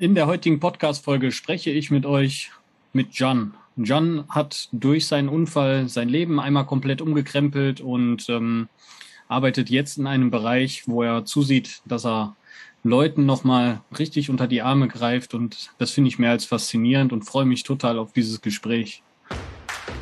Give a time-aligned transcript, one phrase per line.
[0.00, 2.52] In der heutigen Podcast-Folge spreche ich mit euch
[2.92, 3.54] mit John.
[3.74, 8.68] John hat durch seinen Unfall sein Leben einmal komplett umgekrempelt und ähm,
[9.26, 12.36] arbeitet jetzt in einem Bereich, wo er zusieht, dass er
[12.84, 17.24] Leuten nochmal richtig unter die Arme greift und das finde ich mehr als faszinierend und
[17.24, 19.02] freue mich total auf dieses Gespräch.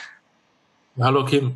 [0.97, 1.55] Hallo Kim.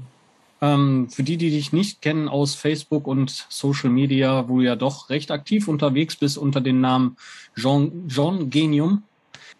[0.59, 4.75] Ähm, für die, die dich nicht kennen aus Facebook und Social Media, wo du ja
[4.75, 7.15] doch recht aktiv unterwegs bist unter dem Namen
[7.55, 9.03] Jean, Jean Genium,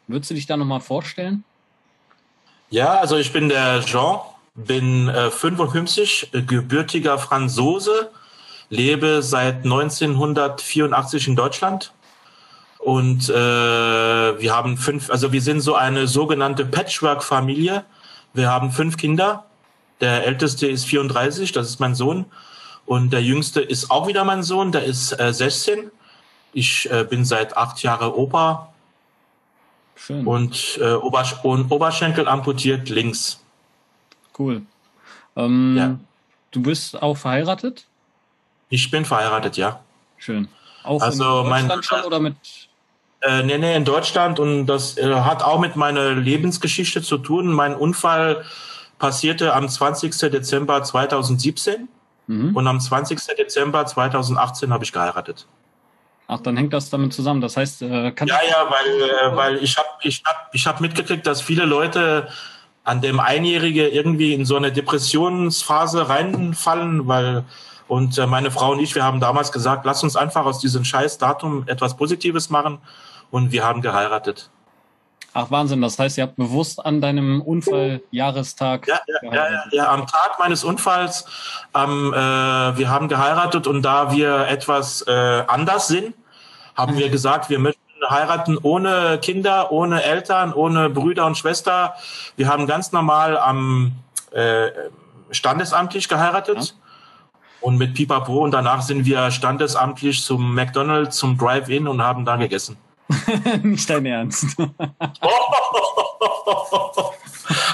[0.08, 1.46] würdest du dich da nochmal vorstellen?
[2.74, 4.18] Ja, also ich bin der Jean,
[4.56, 8.10] bin äh, 55, äh, gebürtiger Franzose,
[8.70, 11.94] lebe seit 1984 in Deutschland.
[12.80, 17.86] Und äh, wir haben fünf, also wir sind so eine sogenannte Patchwork-Familie.
[18.34, 19.46] Wir haben fünf Kinder.
[20.02, 22.26] Der älteste ist 34, das ist mein Sohn.
[22.88, 25.92] Und der jüngste ist auch wieder mein Sohn, der ist äh, 16.
[26.54, 28.73] Ich äh, bin seit acht Jahren Opa
[30.06, 30.28] Schön.
[30.28, 33.42] Und, äh, Obersch und Oberschenkel amputiert links.
[34.38, 34.64] Cool.
[35.38, 36.00] Ähm, ja.
[36.52, 37.86] Du bist auch verheiratet?
[38.68, 39.80] Ich bin verheiratet, ja.
[40.18, 40.50] Schön.
[40.84, 42.36] Auch also in Deutschland mein, schon oder mit?
[43.22, 47.54] Äh, nee, nee, in Deutschland und das äh, hat auch mit meiner Lebensgeschichte zu tun.
[47.54, 48.44] Mein Unfall
[49.00, 50.14] passierte am 20.
[50.30, 51.88] Dezember 2017
[52.28, 52.54] mhm.
[52.54, 53.20] und am 20.
[53.38, 55.48] Dezember 2018 habe ich geheiratet.
[56.28, 57.42] Ach, dann hängt das damit zusammen.
[57.42, 60.82] Das heißt, äh, kann Ja, ja, weil, äh, weil ich habe ich hab, ich hab
[60.82, 62.28] mitgekriegt, dass viele Leute
[62.84, 67.46] an dem Einjährige irgendwie in so eine Depressionsphase reinfallen, weil
[67.88, 70.84] und äh, meine Frau und ich, wir haben damals gesagt, lass uns einfach aus diesem
[70.84, 72.80] Scheißdatum etwas Positives machen
[73.30, 74.50] und wir haben geheiratet.
[75.36, 78.88] Ach Wahnsinn, das heißt, ihr habt bewusst an deinem Unfalljahrestag.
[78.88, 81.26] Ja, ja, ja, ja, am Tag meines Unfalls,
[81.76, 86.14] ähm, äh, wir haben geheiratet und da wir etwas äh, anders sind,
[86.76, 91.96] haben wir gesagt, wir möchten heiraten ohne Kinder, ohne Eltern, ohne Brüder und Schwester.
[92.36, 93.94] Wir haben ganz normal am
[94.32, 94.70] äh,
[95.32, 96.58] standesamtlich geheiratet.
[96.58, 96.74] Ja.
[97.62, 102.36] Und mit Pipapo und danach sind wir standesamtlich zum McDonald's, zum Drive-In und haben da
[102.36, 102.76] gegessen.
[103.64, 104.56] Nicht dein Ernst.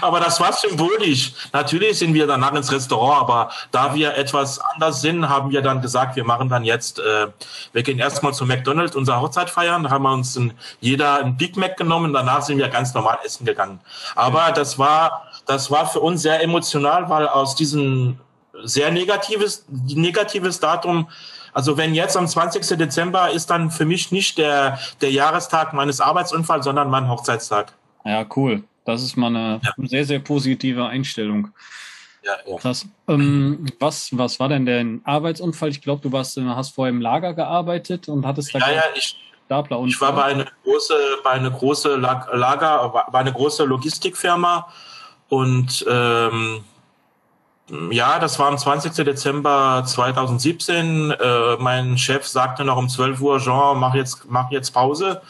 [0.01, 1.33] aber das war symbolisch.
[1.53, 5.81] Natürlich sind wir danach ins Restaurant, aber da wir etwas anders sind, haben wir dann
[5.81, 7.27] gesagt, wir machen dann jetzt, äh,
[7.73, 9.83] wir gehen erstmal zu McDonald's unsere Hochzeit feiern.
[9.83, 12.13] Da haben wir uns ein, jeder ein Big Mac genommen.
[12.13, 13.79] Danach sind wir ganz normal essen gegangen.
[14.15, 18.19] Aber das war, das war für uns sehr emotional, weil aus diesem
[18.63, 21.07] sehr negatives, negatives Datum
[21.59, 22.77] also wenn jetzt am 20.
[22.77, 27.73] Dezember ist dann für mich nicht der, der Jahrestag meines Arbeitsunfalls, sondern mein Hochzeitstag.
[28.05, 28.63] Ja, cool.
[28.85, 29.73] Das ist mal eine ja.
[29.85, 31.49] sehr, sehr positive Einstellung.
[32.23, 32.55] Ja, ja.
[32.55, 32.87] Krass.
[33.09, 35.67] Ähm, was, was war denn der Arbeitsunfall?
[35.67, 39.17] Ich glaube, du warst, hast vorher im Lager gearbeitet und hattest da ja, ja, ich,
[39.85, 40.93] ich war bei einer große,
[41.25, 44.71] bei einer große Lager, bei einer große Logistikfirma
[45.27, 46.63] und ähm,
[47.91, 48.93] ja, das war am 20.
[49.05, 51.11] Dezember 2017.
[51.11, 55.21] Äh, mein Chef sagte noch um 12 Uhr, Jean, mach jetzt, mach jetzt Pause.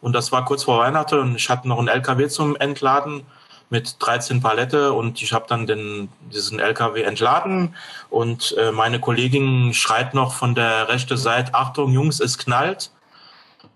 [0.00, 3.22] Und das war kurz vor Weihnachten und ich hatte noch einen LKW zum Entladen
[3.70, 7.74] mit 13 Palette und ich habe dann den, diesen LKW entladen
[8.10, 12.90] und äh, meine Kollegin schreit noch von der rechten Seite, Achtung Jungs, es knallt.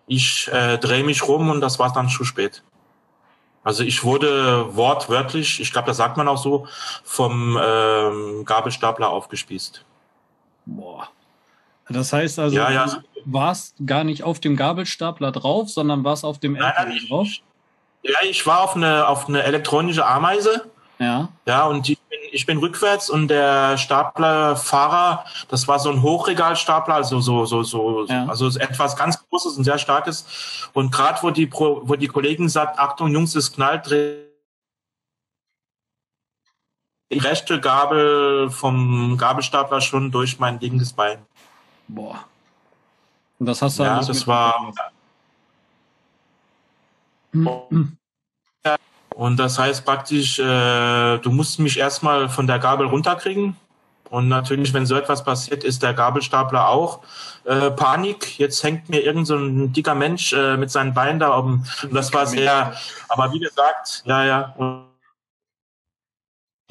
[0.06, 2.62] Ich äh, drehe mich rum und das war dann zu spät.
[3.66, 6.68] Also ich wurde wortwörtlich, ich glaube, das sagt man auch so,
[7.02, 9.84] vom ähm, Gabelstapler aufgespießt.
[10.66, 11.08] Boah.
[11.88, 12.86] Das heißt also, ja, ja.
[12.86, 17.26] du warst gar nicht auf dem Gabelstapler drauf, sondern warst auf dem LKW drauf?
[18.04, 20.70] Ja, ich war auf eine, auf eine elektronische Ameise.
[21.00, 21.28] Ja.
[21.44, 21.96] Ja, und bin,
[22.36, 28.04] ich bin rückwärts und der Staplerfahrer, das war so ein Hochregalstapler, also so, so, so,
[28.04, 28.26] ja.
[28.26, 30.68] also etwas ganz Großes und sehr Starkes.
[30.74, 34.26] Und gerade wo die, wo die Kollegen sagt, Achtung, Jungs, es knallt, die
[37.18, 41.24] rechte Gabel vom Gabelstapler schon durch mein linkes Bein.
[41.88, 42.22] Boah.
[43.38, 44.74] Und das hast du Ja, das war.
[47.32, 47.96] Mhm.
[49.16, 50.42] Und das heißt praktisch, äh,
[51.18, 53.56] du musst mich erstmal von der Gabel runterkriegen.
[54.10, 57.00] Und natürlich, wenn so etwas passiert, ist der Gabelstapler auch
[57.44, 58.38] äh, Panik.
[58.38, 61.66] Jetzt hängt mir irgend so ein dicker Mensch äh, mit seinen Beinen da oben.
[61.82, 62.76] Und das war sehr,
[63.08, 64.54] aber wie gesagt, ja, ja.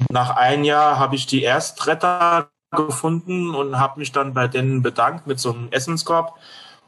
[0.08, 5.26] Nach einem Jahr habe ich die Erstretter gefunden und habe mich dann bei denen bedankt
[5.26, 6.38] mit so einem Essenskorb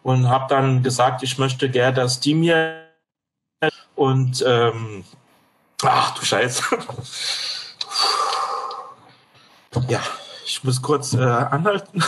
[0.04, 2.84] und habe dann gesagt, ich möchte gerne, dass die mir
[3.96, 5.04] und ähm,
[5.84, 6.62] ach du Scheiße.
[9.88, 10.00] ja,
[10.46, 12.02] ich muss kurz äh, anhalten.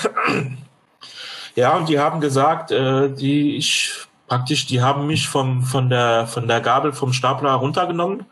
[1.55, 3.93] ja, und die haben gesagt, äh, die ich
[4.27, 8.27] praktisch, die haben mich vom von der von der Gabel vom Stapler runtergenommen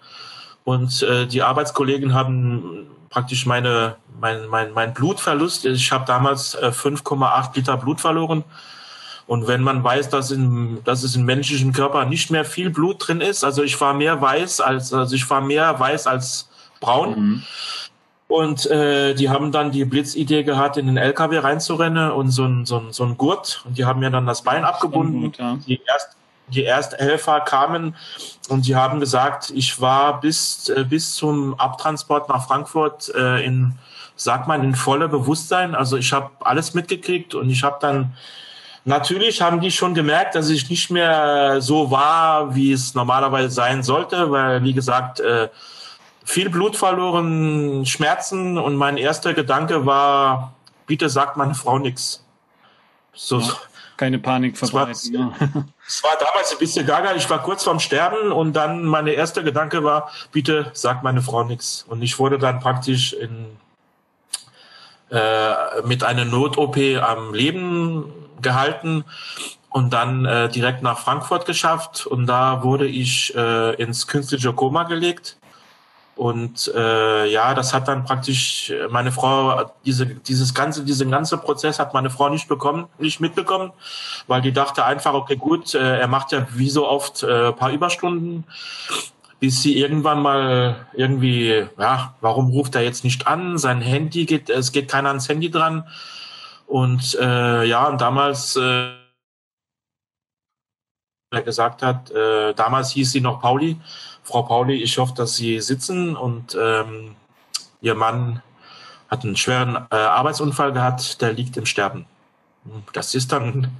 [0.65, 5.67] und äh, die Arbeitskollegen haben praktisch meine mein mein mein Blutverlust.
[5.67, 8.45] Ich habe damals äh, 5,8 Liter Blut verloren.
[9.29, 13.07] Und wenn man weiß, dass, in, dass es im menschlichen Körper nicht mehr viel Blut
[13.07, 16.49] drin ist, also ich war mehr weiß als, also ich war mehr weiß als
[16.81, 17.11] braun.
[17.11, 17.43] Mhm.
[18.27, 22.65] Und äh, die haben dann die Blitzidee gehabt, in den LKW reinzurennen und so ein,
[22.65, 23.63] so ein, so ein Gurt.
[23.67, 25.21] Und die haben mir dann das Bein abgebunden.
[25.25, 25.59] Gut, ja.
[25.67, 26.17] Die, erst,
[26.47, 27.97] die Ersthelfer kamen
[28.49, 33.75] und die haben gesagt, ich war bis, äh, bis zum Abtransport nach Frankfurt äh, in,
[34.17, 35.75] sag mal, in voller Bewusstsein.
[35.75, 38.15] Also ich habe alles mitgekriegt und ich habe dann
[38.89, 43.83] Natürlich haben die schon gemerkt, dass ich nicht mehr so war, wie es normalerweise sein
[43.83, 45.51] sollte, weil, wie gesagt, äh,
[46.25, 50.55] viel Blut verloren, Schmerzen und mein erster Gedanke war,
[50.87, 52.25] bitte sagt meine Frau nichts.
[53.13, 53.53] So, ja,
[53.99, 54.93] keine Panik verbreiten.
[54.93, 55.33] Es war,
[55.87, 59.43] es war damals ein bisschen gaga, ich war kurz vorm Sterben und dann mein erster
[59.43, 61.85] Gedanke war, bitte sagt meine Frau nichts.
[61.91, 63.49] Und ich wurde dann praktisch in,
[65.11, 69.05] äh, mit einer Not-OP am Leben gehalten
[69.71, 74.85] und dann äh, direkt nach Frankfurt geschafft und da wurde ich äh, ins künstliche Koma
[74.85, 75.39] gelegt
[76.19, 81.79] und äh, ja, das hat dann praktisch meine Frau, diese, dieses ganze, diesen ganze Prozess
[81.79, 83.71] hat meine Frau nicht bekommen, nicht mitbekommen,
[84.27, 87.71] weil die dachte einfach, okay, gut, äh, er macht ja wie so oft äh, paar
[87.71, 88.43] Überstunden,
[89.39, 93.57] bis sie irgendwann mal irgendwie, ja, warum ruft er jetzt nicht an?
[93.57, 95.85] Sein Handy geht, es geht keiner ans Handy dran.
[96.69, 98.91] Und äh, ja, und damals äh,
[101.31, 103.79] gesagt hat, äh, damals hieß sie noch Pauli,
[104.23, 107.17] Frau Pauli, ich hoffe, dass Sie sitzen und ähm,
[107.81, 108.43] Ihr Mann
[109.09, 112.05] hat einen schweren äh, Arbeitsunfall gehabt, der liegt im Sterben.
[112.93, 113.79] Das ist dann,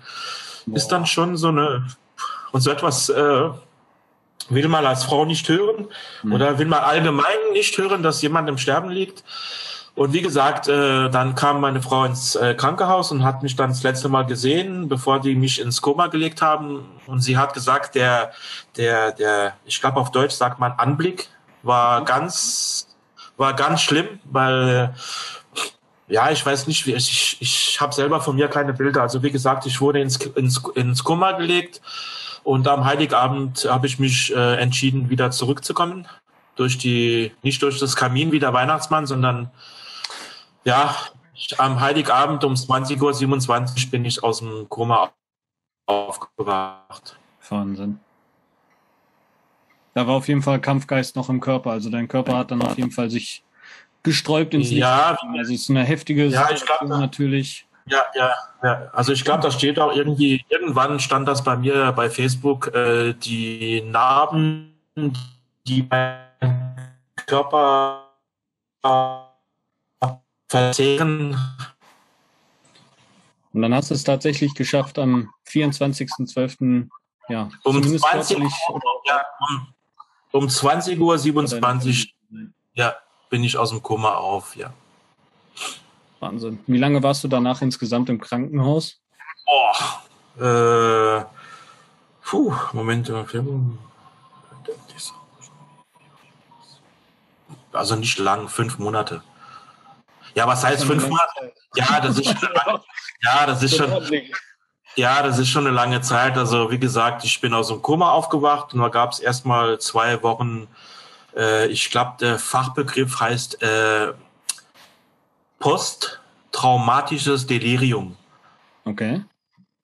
[0.65, 0.77] Boah.
[0.77, 1.87] ist dann schon so eine,
[2.53, 3.51] und so etwas äh,
[4.49, 5.89] will man als Frau nicht hören
[6.23, 6.33] mhm.
[6.33, 9.23] oder will man allgemein nicht hören, dass jemand im Sterben liegt.
[9.99, 13.71] Und wie gesagt, äh, dann kam meine Frau ins äh, Krankenhaus und hat mich dann
[13.71, 16.85] das letzte Mal gesehen, bevor die mich ins Koma gelegt haben.
[17.09, 18.31] Und sie hat gesagt, der,
[18.77, 21.27] der, der, ich glaube auf Deutsch sagt man Anblick,
[21.65, 22.97] war ganz,
[23.37, 24.95] war ganz schlimm, weil
[26.07, 29.03] ja, ich weiß nicht, wie ich, ich habe selber von mir keine Bilder.
[29.03, 31.81] Also wie gesagt, ich wurde ins, ins, ins Koma gelegt
[32.45, 36.07] und am Heiligabend habe ich mich äh, entschieden, wieder zurückzukommen.
[36.55, 39.51] Durch die, nicht durch das Kamin wie der Weihnachtsmann, sondern
[40.65, 40.95] ja,
[41.59, 45.13] am Heiligabend um 20.27 Uhr bin ich aus dem Koma
[45.87, 47.17] aufgewacht.
[47.49, 48.01] Wahnsinn.
[49.95, 51.71] Da war auf jeden Fall Kampfgeist noch im Körper.
[51.71, 53.43] Also dein Körper hat dann auf jeden Fall sich
[54.03, 54.81] gesträubt ins Licht.
[54.81, 57.67] Ja, also es ist eine heftige ja, ich glaub, natürlich.
[57.87, 58.33] Ja, ja,
[58.63, 58.91] ja.
[58.93, 63.15] Also ich glaube, da steht auch irgendwie, irgendwann stand das bei mir bei Facebook, äh,
[63.15, 64.75] die Narben,
[65.67, 66.19] die mein
[67.27, 68.09] Körper
[70.49, 71.37] verzehren.
[73.53, 76.89] Und dann hast du es tatsächlich geschafft am 24.12.
[77.29, 78.51] Ja, um 20 Uhr,
[79.07, 79.67] ja, um,
[80.33, 82.15] um 20 Uhr 27
[82.75, 82.95] ja,
[83.29, 84.73] bin ich aus dem Koma auf, ja.
[86.21, 86.61] Wahnsinn.
[86.67, 89.01] Wie lange warst du danach insgesamt im Krankenhaus?
[89.47, 91.25] Oh, äh,
[92.23, 93.13] puh, Moment.
[97.73, 99.23] Also nicht lang, fünf Monate.
[100.35, 101.53] Ja, was heißt fünf Monate?
[101.75, 102.49] Ja, das ist schon,
[103.23, 103.91] ja, das ist schon,
[104.97, 106.37] ja, das ist schon eine lange Zeit.
[106.37, 110.23] Also wie gesagt, ich bin aus dem Koma aufgewacht und da gab es erstmal zwei
[110.23, 110.67] Wochen.
[111.37, 114.13] Äh, ich glaube, der Fachbegriff heißt äh,
[115.59, 118.17] posttraumatisches Delirium.
[118.85, 119.23] Okay.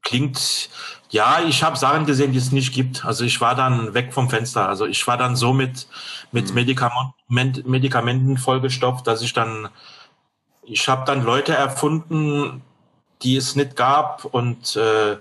[0.02, 0.68] Klingt,
[1.10, 3.04] ja, ich habe Sachen gesehen, die es nicht gibt.
[3.04, 4.68] Also ich war dann weg vom Fenster.
[4.68, 5.86] Also ich war dann so mit,
[6.32, 6.54] mit mhm.
[6.54, 9.68] Medikament, Medikamenten vollgestopft, dass ich dann
[10.66, 12.62] ich habe dann Leute erfunden,
[13.22, 15.16] die es nicht gab und äh,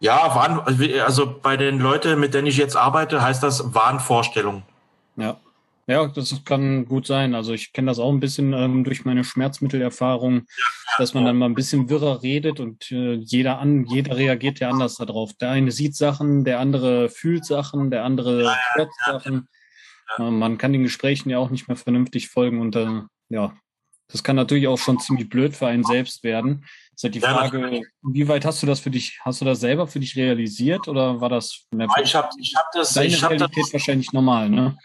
[0.00, 0.60] ja, waren,
[1.00, 4.62] also bei den Leuten, mit denen ich jetzt arbeite, heißt das Wahnvorstellung.
[5.16, 5.38] Ja.
[5.88, 7.34] Ja, das kann gut sein.
[7.34, 10.46] Also ich kenne das auch ein bisschen ähm, durch meine Schmerzmittelerfahrung,
[10.96, 14.70] dass man dann mal ein bisschen wirrer redet und äh, jeder an, jeder reagiert ja
[14.70, 15.32] anders darauf.
[15.34, 19.48] Der eine sieht Sachen, der andere fühlt Sachen, der andere hört Sachen.
[20.18, 23.52] Äh, man kann den Gesprächen ja auch nicht mehr vernünftig folgen und äh, ja,
[24.12, 26.64] das kann natürlich auch schon ziemlich blöd für einen selbst werden.
[26.94, 29.86] Ist halt die Frage, wie weit hast du das für dich, hast du das selber
[29.86, 31.64] für dich realisiert oder war das
[32.02, 34.76] ich hab, ich hab das, deine ich hab Realität das, wahrscheinlich normal, ne?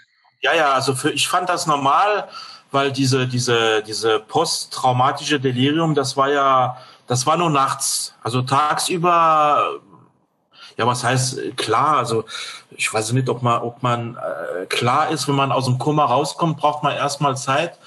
[0.42, 2.30] Ja, ja, also für, ich fand das normal,
[2.72, 8.16] weil diese, diese, diese posttraumatische Delirium, das war ja, das war nur nachts.
[8.24, 9.80] Also tagsüber,
[10.78, 11.98] ja, was heißt klar?
[11.98, 12.24] Also
[12.72, 16.06] ich weiß nicht, ob man, ob man äh, klar ist, wenn man aus dem Koma
[16.06, 17.78] rauskommt, braucht man erstmal Zeit.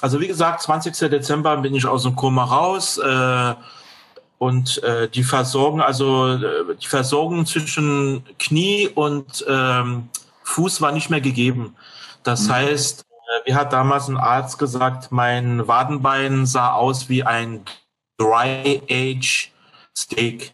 [0.00, 1.10] Also wie gesagt, 20.
[1.10, 2.98] Dezember bin ich aus dem Koma raus.
[2.98, 3.54] Äh,
[4.38, 10.08] und äh, die Versorgung, also äh, die Versorgung zwischen Knie und ähm,
[10.42, 11.76] Fuß war nicht mehr gegeben.
[12.24, 12.52] Das mhm.
[12.52, 17.64] heißt, äh, wie hat damals ein Arzt gesagt, mein Wadenbein sah aus wie ein
[18.18, 19.50] Dry Age
[19.96, 20.52] Steak.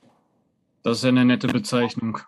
[0.82, 2.18] Das ist ja eine nette Bezeichnung.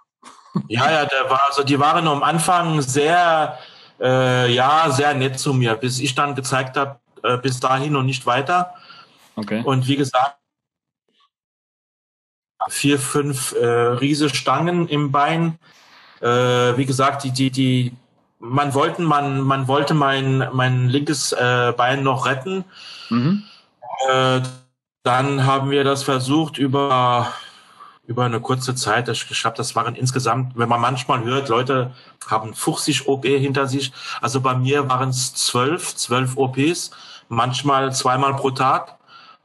[0.68, 3.58] Ja, ja, der war, also die waren am Anfang sehr,
[4.00, 8.06] äh, ja, sehr nett zu mir, bis ich dann gezeigt habe, äh, bis dahin und
[8.06, 8.74] nicht weiter.
[9.36, 9.62] Okay.
[9.64, 10.36] Und wie gesagt,
[12.68, 15.58] vier, fünf äh, riese Stangen im Bein.
[16.20, 17.92] Äh, wie gesagt, die, die, die,
[18.38, 22.64] man wollte, man, man wollte mein, mein linkes äh, Bein noch retten.
[23.10, 23.44] Mhm.
[24.08, 24.40] Äh,
[25.02, 27.32] dann haben wir das versucht über,
[28.06, 29.08] über eine kurze Zeit.
[29.08, 31.92] Ich glaube, das waren insgesamt, wenn man manchmal hört, Leute
[32.26, 33.92] haben 50 OP hinter sich.
[34.20, 36.92] Also bei mir waren es zwölf, zwölf OPs,
[37.32, 38.98] manchmal zweimal pro Tag.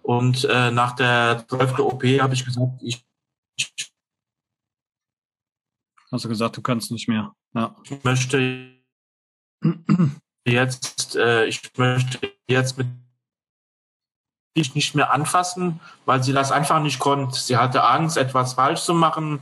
[0.03, 3.03] Und äh, nach der zwölften OP habe ich gesagt, ich
[6.09, 7.33] Hast du gesagt, du kannst nicht mehr.
[7.53, 7.75] Ja.
[7.83, 8.71] Ich möchte
[10.47, 12.87] jetzt, äh, ich möchte jetzt mit
[14.55, 17.37] dich nicht mehr anfassen, weil sie das einfach nicht konnte.
[17.37, 19.41] Sie hatte Angst, etwas falsch zu machen.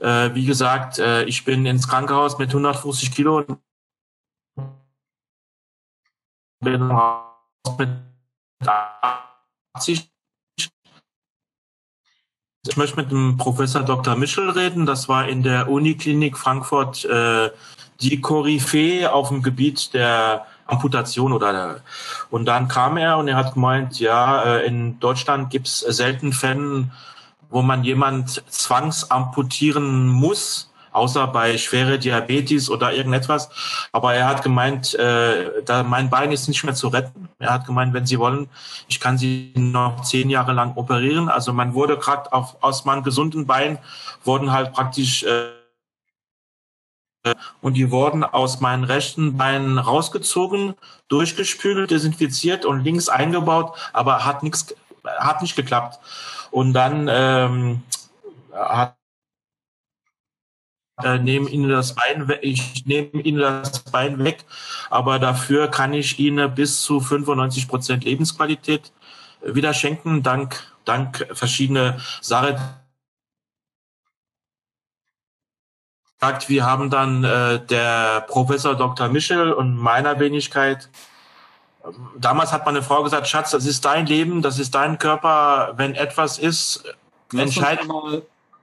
[0.00, 3.42] Äh, wie gesagt, äh, ich bin ins Krankenhaus mit 150 Kilo
[6.62, 6.92] bin
[7.78, 7.90] mit
[9.74, 10.12] 80
[12.68, 14.14] ich möchte mit dem Professor Dr.
[14.14, 14.86] Michel reden.
[14.86, 17.50] Das war in der Uniklinik Frankfurt äh,
[18.00, 21.80] die Koryphäe auf dem Gebiet der Amputation oder der,
[22.30, 26.32] und dann kam er und er hat gemeint, ja, äh, in Deutschland gibt es selten
[26.32, 26.88] Fälle,
[27.50, 33.50] wo man jemand zwangsamputieren muss außer bei schwere Diabetes oder irgendetwas.
[33.92, 37.28] Aber er hat gemeint, äh, da mein Bein ist nicht mehr zu retten.
[37.38, 38.48] Er hat gemeint, wenn Sie wollen,
[38.88, 41.28] ich kann Sie noch zehn Jahre lang operieren.
[41.28, 43.78] Also man wurde gerade aus meinem gesunden Bein
[44.24, 45.50] wurden halt praktisch äh,
[47.60, 50.74] und die wurden aus meinen rechten Beinen rausgezogen,
[51.08, 56.00] durchgespült, desinfiziert und links eingebaut, aber hat nichts, hat nicht geklappt.
[56.50, 57.82] Und dann ähm,
[58.52, 58.96] hat
[61.02, 64.44] äh, nehme Ihnen das Bein weg, ich nehme Ihnen das Bein weg,
[64.90, 68.92] aber dafür kann ich Ihnen bis zu 95 Prozent Lebensqualität
[69.42, 72.56] äh, wieder schenken, dank, dank verschiedene Sachen.
[76.46, 79.08] Wir haben dann äh, der Professor Dr.
[79.08, 80.88] Michel und meiner Wenigkeit
[81.84, 85.72] ähm, Damals hat meine Frau gesagt, Schatz, das ist dein Leben, das ist dein Körper.
[85.76, 86.84] Wenn etwas ist,
[87.34, 87.86] entscheide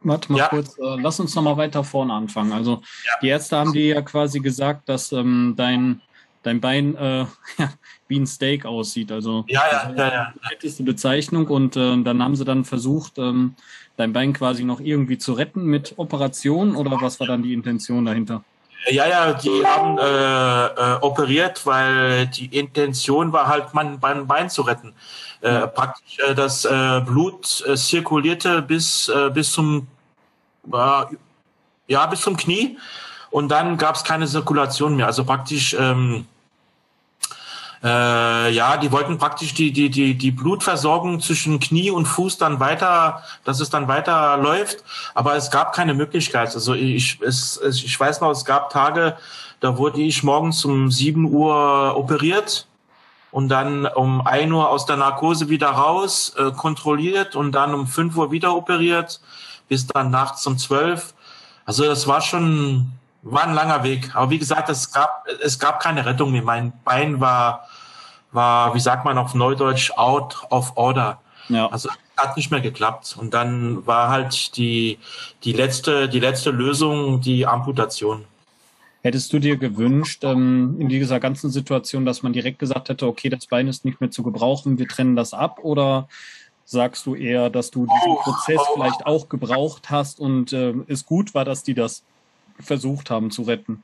[0.02, 0.48] Warte mal ja.
[0.48, 2.54] kurz, äh, lass uns nochmal weiter vorne anfangen.
[2.54, 3.12] Also ja.
[3.22, 6.02] die Ärzte haben dir ja quasi gesagt, dass ähm, dein,
[6.44, 7.26] dein Bein äh,
[8.08, 9.12] wie ein Steak aussieht.
[9.12, 10.34] Also ja, ja, ja, ja.
[10.62, 13.56] Die Bezeichnung und äh, dann haben sie dann versucht, ähm,
[13.98, 18.06] dein Bein quasi noch irgendwie zu retten mit Operation oder was war dann die Intention
[18.06, 18.44] dahinter?
[18.88, 24.50] Ja, ja, die haben äh, äh, operiert, weil die Intention war halt, mein Bein, Bein
[24.50, 24.94] zu retten.
[25.42, 29.88] Äh, praktisch äh, das äh, Blut äh, zirkulierte bis, äh, bis zum
[30.72, 31.04] äh,
[31.88, 32.78] ja bis zum Knie
[33.32, 35.06] und dann gab es keine Zirkulation mehr.
[35.06, 36.26] Also praktisch ähm,
[37.82, 42.60] äh, ja, die wollten praktisch die, die, die, die Blutversorgung zwischen Knie und Fuß dann
[42.60, 44.84] weiter, dass es dann weiter läuft.
[45.14, 46.54] Aber es gab keine Möglichkeit.
[46.54, 49.18] Also ich, es, ich weiß noch, es gab Tage,
[49.62, 52.68] da wurde ich morgens um sieben Uhr operiert
[53.32, 57.88] und dann um ein Uhr aus der Narkose wieder raus, äh, kontrolliert und dann um
[57.88, 59.22] fünf Uhr wieder operiert,
[59.68, 61.14] bis dann nachts um zwölf.
[61.66, 64.16] Also das war schon, war ein langer Weg.
[64.16, 66.42] Aber wie gesagt, es gab, es gab keine Rettung mehr.
[66.42, 67.68] Mein Bein war,
[68.32, 71.20] war, wie sagt man auf Neudeutsch, out of order.
[71.50, 71.68] Ja.
[71.68, 73.16] Also hat nicht mehr geklappt.
[73.20, 75.00] Und dann war halt die,
[75.44, 78.26] die letzte, die letzte Lösung die Amputation.
[79.02, 83.30] Hättest du dir gewünscht, ähm, in dieser ganzen Situation, dass man direkt gesagt hätte, okay,
[83.30, 85.60] das Bein ist nicht mehr zu gebrauchen, wir trennen das ab?
[85.64, 86.10] Oder
[86.66, 91.34] sagst du eher, dass du diesen Prozess vielleicht auch gebraucht hast und äh, es gut
[91.34, 92.04] war, dass die das
[92.60, 93.84] versucht haben zu retten?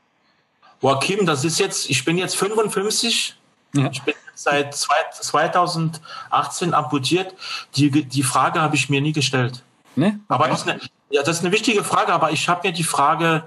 [0.81, 3.36] Boah, Kim, das ist jetzt, ich bin jetzt 55.
[3.74, 3.89] Ja.
[3.89, 7.34] Ich bin seit 2018 amputiert.
[7.75, 9.63] Die, die Frage habe ich mir nie gestellt.
[9.95, 10.19] Ne?
[10.27, 12.84] Aber das ist, eine, ja, das ist eine wichtige Frage, aber ich habe mir die
[12.84, 13.45] Frage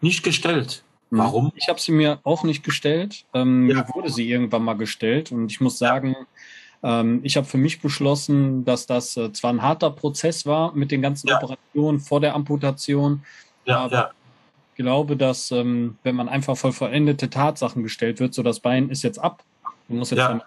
[0.00, 0.82] nicht gestellt.
[1.10, 1.18] Mhm.
[1.18, 1.52] Warum?
[1.54, 3.24] Ich habe sie mir auch nicht gestellt.
[3.34, 3.76] Ähm, ja.
[3.76, 6.16] Mir wurde sie irgendwann mal gestellt und ich muss sagen,
[6.82, 7.00] ja.
[7.00, 10.90] ähm, ich habe für mich beschlossen, dass das äh, zwar ein harter Prozess war mit
[10.90, 11.36] den ganzen ja.
[11.36, 13.22] Operationen vor der Amputation,
[13.66, 14.12] aber
[14.72, 18.88] ich glaube, dass ähm, wenn man einfach voll vollendete Tatsachen gestellt wird, so das Bein
[18.88, 19.44] ist jetzt ab,
[19.88, 20.42] du musst jetzt dann,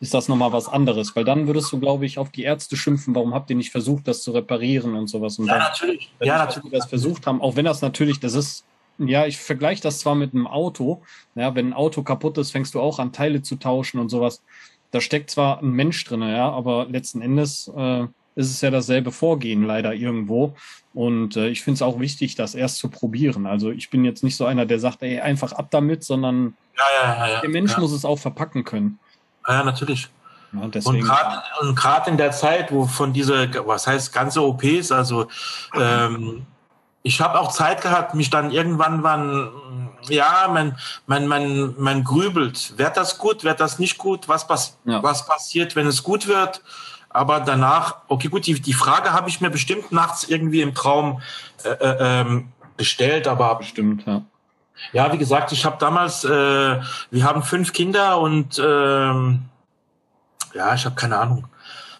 [0.00, 3.14] ist das nochmal was anderes, weil dann würdest du, glaube ich, auf die Ärzte schimpfen,
[3.14, 5.38] warum habt ihr nicht versucht, das zu reparieren und sowas.
[5.38, 6.12] Und ja, dann, natürlich.
[6.20, 6.70] ja, natürlich.
[6.70, 8.64] das versucht haben, auch wenn das natürlich, das ist
[8.98, 11.02] ja, ich vergleiche das zwar mit einem Auto.
[11.34, 14.42] Ja, wenn ein Auto kaputt ist, fängst du auch an, Teile zu tauschen und sowas.
[14.90, 19.12] Da steckt zwar ein Mensch drin, ja, aber letzten Endes äh, ist es ja dasselbe
[19.12, 20.54] Vorgehen leider irgendwo.
[20.94, 23.46] Und äh, ich finde es auch wichtig, das erst zu probieren.
[23.46, 26.84] Also ich bin jetzt nicht so einer, der sagt, ey, einfach ab damit, sondern ja,
[27.02, 28.98] ja, ja, der Mensch muss es auch verpacken können.
[29.46, 30.08] Ja, natürlich.
[30.52, 35.28] Und gerade in der Zeit, wo von diese, was heißt ganze OPs, also
[35.78, 36.46] ähm,
[37.02, 39.50] ich habe auch Zeit gehabt, mich dann irgendwann wann,
[40.08, 40.76] ja, man,
[41.06, 42.76] man, man, man grübelt.
[42.76, 44.28] Wird das gut, wird das nicht gut?
[44.28, 45.02] Was, pass ja.
[45.02, 46.62] was passiert, wenn es gut wird?
[47.10, 51.22] Aber danach, okay, gut, die, die Frage habe ich mir bestimmt nachts irgendwie im Traum
[51.64, 54.22] äh, äh, ähm, gestellt, aber bestimmt, ja.
[54.92, 59.42] Ja, wie gesagt, ich habe damals, äh, wir haben fünf Kinder und ähm,
[60.54, 61.48] ja, ich habe keine Ahnung.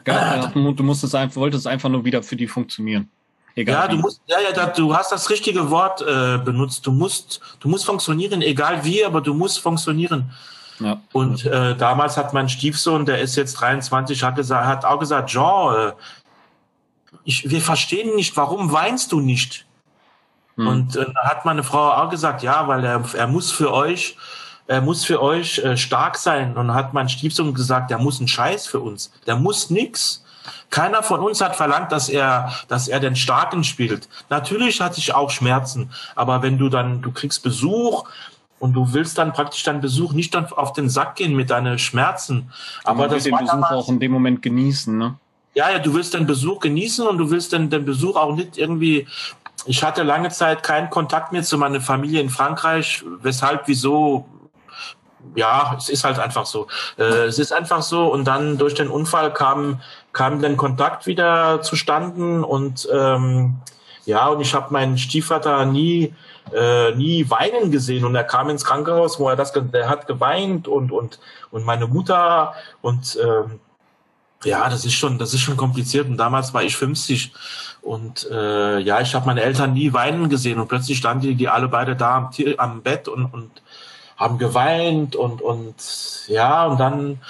[0.05, 3.11] Geil, du musstest einfach, wolltest einfach nur wieder für die funktionieren.
[3.59, 6.87] Egal ja, du musst, ja, ja, du hast das richtige Wort äh, benutzt.
[6.87, 10.31] Du musst, du musst funktionieren, egal wie, aber du musst funktionieren.
[10.79, 11.01] Ja.
[11.13, 15.31] Und äh, damals hat mein Stiefsohn, der ist jetzt 23, hat, gesagt, hat auch gesagt,
[15.31, 15.93] Jean, äh,
[17.25, 19.67] ich, wir verstehen nicht, warum weinst du nicht?
[20.55, 20.69] Hm.
[20.69, 24.17] Und äh, hat meine Frau auch gesagt, ja, weil er, er muss für euch,
[24.69, 26.57] er muss für euch äh, stark sein.
[26.57, 29.11] Und hat mein Stiefsohn gesagt, der muss ein Scheiß für uns.
[29.27, 30.25] Der muss nix.
[30.71, 34.09] Keiner von uns hat verlangt, dass er, dass er den Starken spielt.
[34.31, 38.05] Natürlich hatte ich auch Schmerzen, aber wenn du dann, du kriegst Besuch
[38.59, 41.79] und du willst dann praktisch deinen Besuch nicht dann auf den Sack gehen mit deinen
[41.79, 42.51] Schmerzen.
[42.85, 45.17] Aber Man das den Besuch damals, auch in dem Moment genießen, ne?
[45.55, 48.59] Ja, ja, du willst den Besuch genießen und du willst den, den Besuch auch nicht
[48.59, 49.09] irgendwie.
[49.67, 53.03] Ich hatte lange Zeit keinen Kontakt mehr zu meiner Familie in Frankreich.
[53.23, 54.27] Weshalb, wieso,
[55.35, 56.69] ja, es ist halt einfach so.
[56.97, 58.07] Äh, es ist einfach so.
[58.07, 59.81] Und dann durch den Unfall kam,
[60.19, 63.59] kam dann Kontakt wieder zustanden und ähm,
[64.05, 66.13] ja, und ich habe meinen Stiefvater nie,
[66.53, 70.67] äh, nie weinen gesehen und er kam ins Krankenhaus, wo er das, der hat geweint
[70.67, 71.21] und und
[71.53, 73.61] und meine Mutter und ähm,
[74.43, 76.09] ja, das ist schon, das ist schon kompliziert.
[76.09, 77.33] Und damals war ich 50
[77.83, 81.49] und äh, ja, ich habe meine Eltern nie weinen gesehen und plötzlich standen die, die
[81.49, 83.63] alle beide da am, am Bett und und
[84.17, 85.77] haben geweint und und
[86.27, 87.21] ja und dann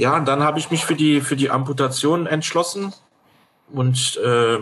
[0.00, 2.92] ja und dann habe ich mich für die für die Amputation entschlossen.
[3.72, 4.58] Und äh,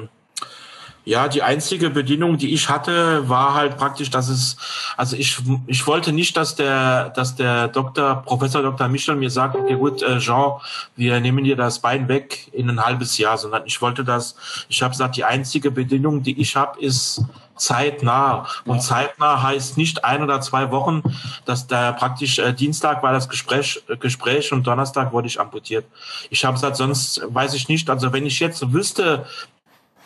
[1.08, 4.58] ja, die einzige Bedienung, die ich hatte, war halt praktisch, dass es,
[4.94, 8.88] also ich, ich wollte nicht, dass der, dass der Doktor, Professor Dr.
[8.88, 10.60] Michel mir sagt, okay, gut, äh, Jean,
[10.96, 14.36] wir nehmen dir das Bein weg in ein halbes Jahr, sondern ich wollte das,
[14.68, 17.24] ich habe gesagt, die einzige Bedienung, die ich habe, ist
[17.56, 18.46] zeitnah.
[18.66, 18.82] Und ja.
[18.82, 21.02] zeitnah heißt nicht ein oder zwei Wochen,
[21.46, 25.86] dass der praktisch äh, Dienstag war das Gespräch, äh, Gespräch und Donnerstag wurde ich amputiert.
[26.28, 27.88] Ich habe gesagt, sonst weiß ich nicht.
[27.88, 29.24] Also wenn ich jetzt wüsste,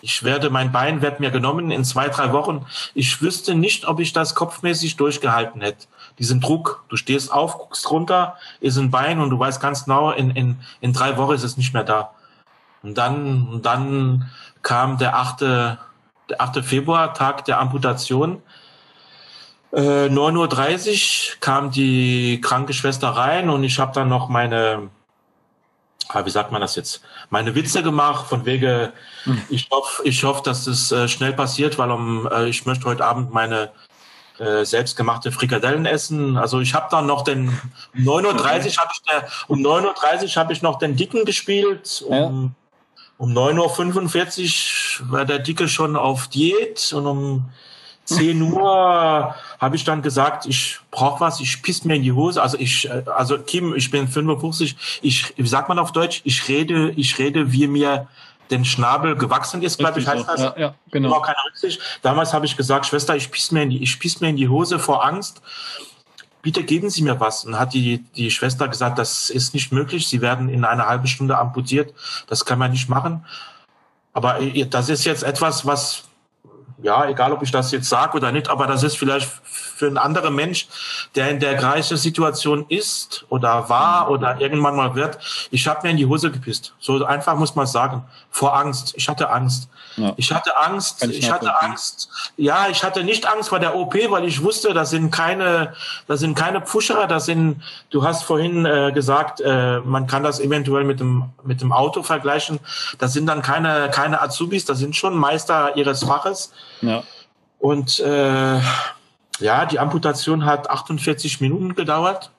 [0.02, 2.66] ich werde, mein Bein wird mir genommen in zwei, drei Wochen.
[2.92, 5.86] Ich wüsste nicht, ob ich das kopfmäßig durchgehalten hätte.
[6.18, 6.84] Diesen Druck.
[6.88, 10.60] Du stehst auf, guckst runter, ist ein Bein und du weißt ganz genau, in, in,
[10.80, 12.10] in drei Wochen ist es nicht mehr da.
[12.82, 14.28] Und dann, und dann
[14.62, 15.40] kam der 8.
[15.40, 16.64] Der 8.
[16.64, 18.42] Februar, Tag der Amputation.
[19.72, 24.90] Äh, 9.30 Uhr kam die Krankenschwester rein und ich habe dann noch meine
[26.24, 28.92] wie sagt man das jetzt, meine Witze gemacht, von wegen,
[29.24, 29.42] hm.
[29.48, 33.04] ich hoffe, ich hoffe, dass das äh, schnell passiert, weil um, äh, ich möchte heute
[33.04, 33.70] Abend meine
[34.38, 36.36] äh, selbstgemachte Frikadellen essen.
[36.36, 37.48] Also ich habe dann noch den
[37.94, 42.02] um 9.30 Uhr habe ich der, um 9.30 Uhr habe ich noch den Dicken gespielt.
[42.06, 42.54] Um,
[43.18, 47.50] um 9.45 Uhr war der Dicke schon auf Diät und um
[48.04, 52.42] 10 Uhr habe ich dann gesagt, ich brauche was, ich piss mir in die Hose.
[52.42, 56.48] Also ich, äh, also Kim, ich bin 55, ich, wie sagt man auf Deutsch, ich
[56.48, 58.08] rede, ich rede, wie mir
[58.50, 60.40] den Schnabel gewachsen ist, glaube ich, heißt das.
[60.40, 61.20] Ja, ja genau.
[61.20, 61.80] Keine Rücksicht.
[62.02, 64.48] Damals habe ich gesagt, Schwester, ich piss mir in die, ich piss mir in die
[64.48, 65.40] Hose vor Angst.
[66.42, 67.44] Bitte geben Sie mir was.
[67.44, 70.08] Und hat die, die Schwester gesagt, das ist nicht möglich.
[70.08, 71.94] Sie werden in einer halben Stunde amputiert.
[72.26, 73.24] Das kann man nicht machen.
[74.12, 76.02] Aber äh, das ist jetzt etwas, was
[76.82, 79.98] ja, egal ob ich das jetzt sage oder nicht, aber das ist vielleicht für einen
[79.98, 80.68] anderen Mensch,
[81.14, 85.18] der in der gleichen Situation ist oder war oder irgendwann mal wird.
[85.50, 86.74] Ich habe mir in die Hose gepisst.
[86.78, 88.04] So einfach muss man sagen.
[88.30, 88.94] Vor Angst.
[88.96, 89.68] Ich hatte Angst.
[89.96, 90.14] Ja.
[90.16, 91.04] Ich hatte Angst.
[91.04, 92.08] Ich, ich hatte Angst.
[92.36, 95.74] Ja, ich hatte nicht Angst vor der OP, weil ich wusste, das sind keine,
[96.06, 97.06] das sind keine Pfuscher.
[97.06, 97.62] Das sind.
[97.90, 102.02] Du hast vorhin äh, gesagt, äh, man kann das eventuell mit dem mit dem Auto
[102.02, 102.60] vergleichen.
[102.98, 104.64] Das sind dann keine keine Azubis.
[104.64, 106.52] Das sind schon Meister ihres Faches.
[106.80, 107.02] Ja.
[107.58, 108.60] Und äh,
[109.38, 112.30] ja, die Amputation hat 48 Minuten gedauert.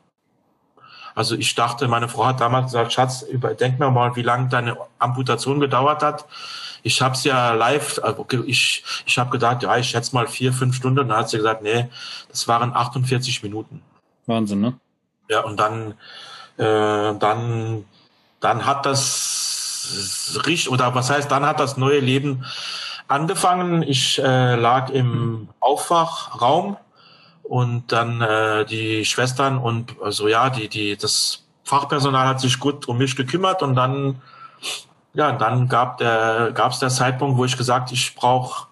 [1.16, 4.78] Also ich dachte, meine Frau hat damals gesagt, Schatz, überdenk mir mal, wie lange deine
[5.00, 6.26] Amputation gedauert hat.
[6.84, 10.54] Ich habe es ja live, also ich, ich habe gedacht, ja, ich schätze mal vier,
[10.54, 11.00] fünf Stunden.
[11.00, 11.88] Und dann hat sie gesagt, nee,
[12.30, 13.82] das waren 48 Minuten.
[14.26, 14.74] Wahnsinn, ne?
[15.30, 15.92] Ja, und dann,
[16.58, 17.86] äh, dann,
[18.40, 22.46] dann hat das richtig, oder was heißt, dann hat das neue Leben
[23.08, 23.84] angefangen.
[23.84, 26.78] Ich äh, lag im Aufwachraum
[27.44, 32.88] und dann äh, die Schwestern und also ja, die, die, das Fachpersonal hat sich gut
[32.88, 34.22] um mich gekümmert und dann,
[35.14, 38.68] ja, dann gab der, gab es der Zeitpunkt, wo ich gesagt, ich brauche,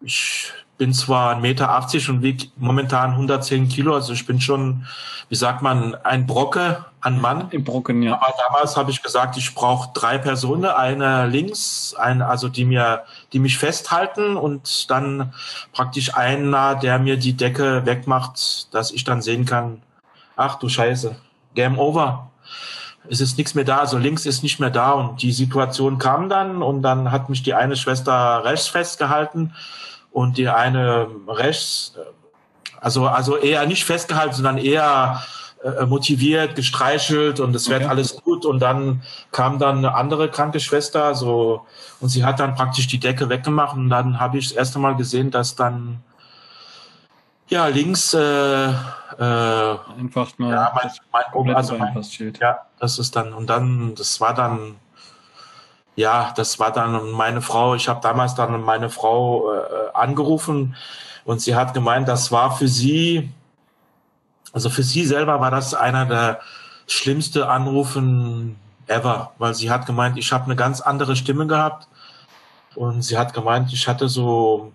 [0.00, 4.86] ich bin zwar 1,80 Meter und wiege momentan 110 Kilo, also ich bin schon,
[5.28, 7.48] wie sagt man, ein Brocke an Mann.
[7.50, 8.14] Im Brocken, ja.
[8.14, 13.04] Aber damals habe ich gesagt, ich brauche drei Personen, eine links, eine, also die mir,
[13.32, 15.32] die mich festhalten und dann
[15.72, 19.82] praktisch einer, der mir die Decke wegmacht, dass ich dann sehen kann,
[20.36, 21.16] ach du Scheiße,
[21.54, 22.30] Game over.
[23.10, 26.28] Es ist nichts mehr da, also links ist nicht mehr da und die Situation kam
[26.28, 29.54] dann und dann hat mich die eine Schwester rechts festgehalten
[30.12, 31.94] und die eine rechts,
[32.80, 35.22] also, also eher nicht festgehalten, sondern eher
[35.62, 37.80] äh, motiviert, gestreichelt und es okay.
[37.80, 38.44] wird alles gut.
[38.46, 41.66] Und dann kam dann eine andere kranke Schwester, so,
[42.00, 44.96] und sie hat dann praktisch die Decke weggemacht und dann habe ich das erste Mal
[44.96, 46.02] gesehen, dass dann
[47.48, 48.72] ja, links äh,
[49.18, 50.90] äh, einfach nur ja, mein,
[51.44, 51.94] mein, also mein,
[52.40, 54.76] ja, das ist dann und dann das war dann
[55.96, 57.74] ja, das war dann meine Frau.
[57.74, 59.58] Ich habe damals dann meine Frau äh,
[59.94, 60.76] angerufen
[61.24, 63.30] und sie hat gemeint, das war für sie,
[64.52, 66.40] also für sie selber war das einer der
[66.86, 71.88] schlimmste Anrufen ever, weil sie hat gemeint, ich habe eine ganz andere Stimme gehabt
[72.74, 74.72] und sie hat gemeint, ich hatte so,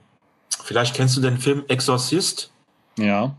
[0.64, 2.52] vielleicht kennst du den Film Exorcist?
[2.98, 3.36] Ja.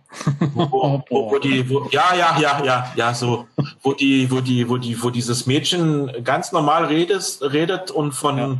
[0.54, 3.46] Wo, wo, wo, die, wo, ja, ja, ja, ja, ja, so,
[3.82, 8.38] wo die, wo die, wo die, wo dieses Mädchen ganz normal redet, redet und von,
[8.38, 8.56] ja.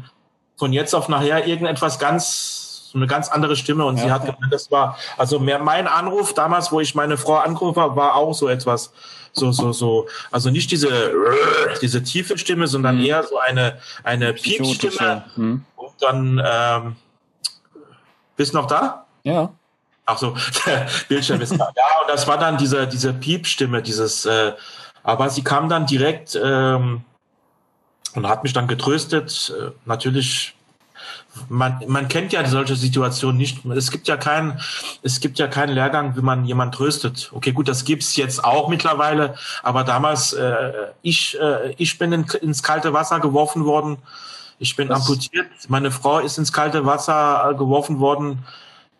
[0.56, 4.26] von jetzt auf nachher irgendetwas ganz, so eine ganz andere Stimme und ja, sie hat
[4.26, 8.14] gemeint, das war, also mehr mein Anruf damals, wo ich meine Frau angerufen habe, war
[8.14, 8.92] auch so etwas,
[9.32, 11.10] so, so, so, also nicht diese,
[11.80, 13.04] diese tiefe Stimme, sondern mhm.
[13.06, 15.64] eher so eine, eine Piepstimme mhm.
[15.76, 16.96] und dann, ähm,
[18.36, 19.06] bist du noch da?
[19.24, 19.52] Ja.
[20.06, 20.34] Ach so,
[20.66, 21.72] der Bildschirm ist klar.
[21.76, 24.52] Ja, und das war dann diese, diese Piepstimme, dieses, äh,
[25.02, 27.04] aber sie kam dann direkt ähm,
[28.14, 29.52] und hat mich dann getröstet.
[29.56, 30.54] Äh, natürlich,
[31.48, 33.64] man, man kennt ja solche Situationen nicht.
[33.64, 34.60] Es gibt ja keinen,
[35.02, 37.30] es gibt ja keinen Lehrgang, wie man jemand tröstet.
[37.32, 42.24] Okay, gut, das gibt's jetzt auch mittlerweile, aber damals, äh, ich, äh, ich bin in,
[42.40, 43.98] ins kalte Wasser geworfen worden.
[44.58, 45.48] Ich bin das amputiert.
[45.68, 48.44] Meine Frau ist ins kalte Wasser äh, geworfen worden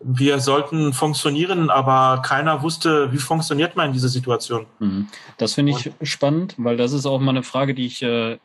[0.05, 4.67] wir sollten funktionieren, aber keiner wusste, wie funktioniert man in dieser Situation.
[4.79, 5.09] Mhm.
[5.39, 8.39] Das finde ich Und, spannend, weil das ist auch mal eine Frage, die ich äh,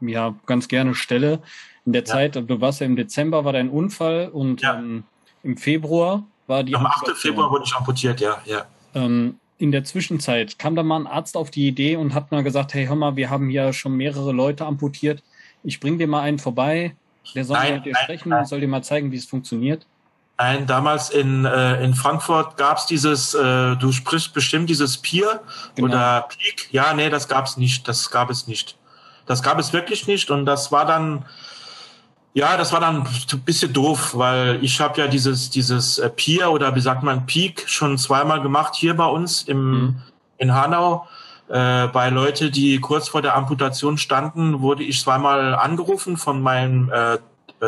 [0.00, 1.40] ja ganz gerne stelle.
[1.86, 2.06] In der ja.
[2.06, 4.78] Zeit, du warst ja im Dezember, war dein Unfall und ja.
[4.78, 5.04] ähm,
[5.42, 6.74] im Februar war die.
[6.74, 7.10] Am 8.
[7.16, 8.66] Februar wurde ich amputiert, ja, ja.
[8.94, 12.42] Ähm, in der Zwischenzeit kam da mal ein Arzt auf die Idee und hat mal
[12.42, 15.22] gesagt, hey, hör mal, wir haben hier schon mehrere Leute amputiert.
[15.62, 16.96] Ich bring dir mal einen vorbei.
[17.34, 18.44] Der soll nein, mit dir nein, sprechen, nein.
[18.44, 19.86] soll dir mal zeigen, wie es funktioniert.
[20.36, 25.40] Nein, damals in, äh, in Frankfurt gab's dieses, äh, du sprichst bestimmt dieses Pier
[25.76, 25.88] genau.
[25.88, 26.68] oder Peak.
[26.72, 27.86] Ja, nee, das gab's nicht.
[27.86, 28.76] Das gab es nicht.
[29.26, 30.30] Das gab es wirklich nicht.
[30.30, 31.24] Und das war dann,
[32.32, 36.50] ja, das war dann ein bisschen doof, weil ich habe ja dieses, dieses äh, Pier
[36.50, 40.02] oder wie sagt man Peak schon zweimal gemacht hier bei uns im, mhm.
[40.38, 41.06] in Hanau.
[41.48, 46.90] Äh, bei Leute, die kurz vor der Amputation standen, wurde ich zweimal angerufen von meinem
[46.90, 47.18] äh,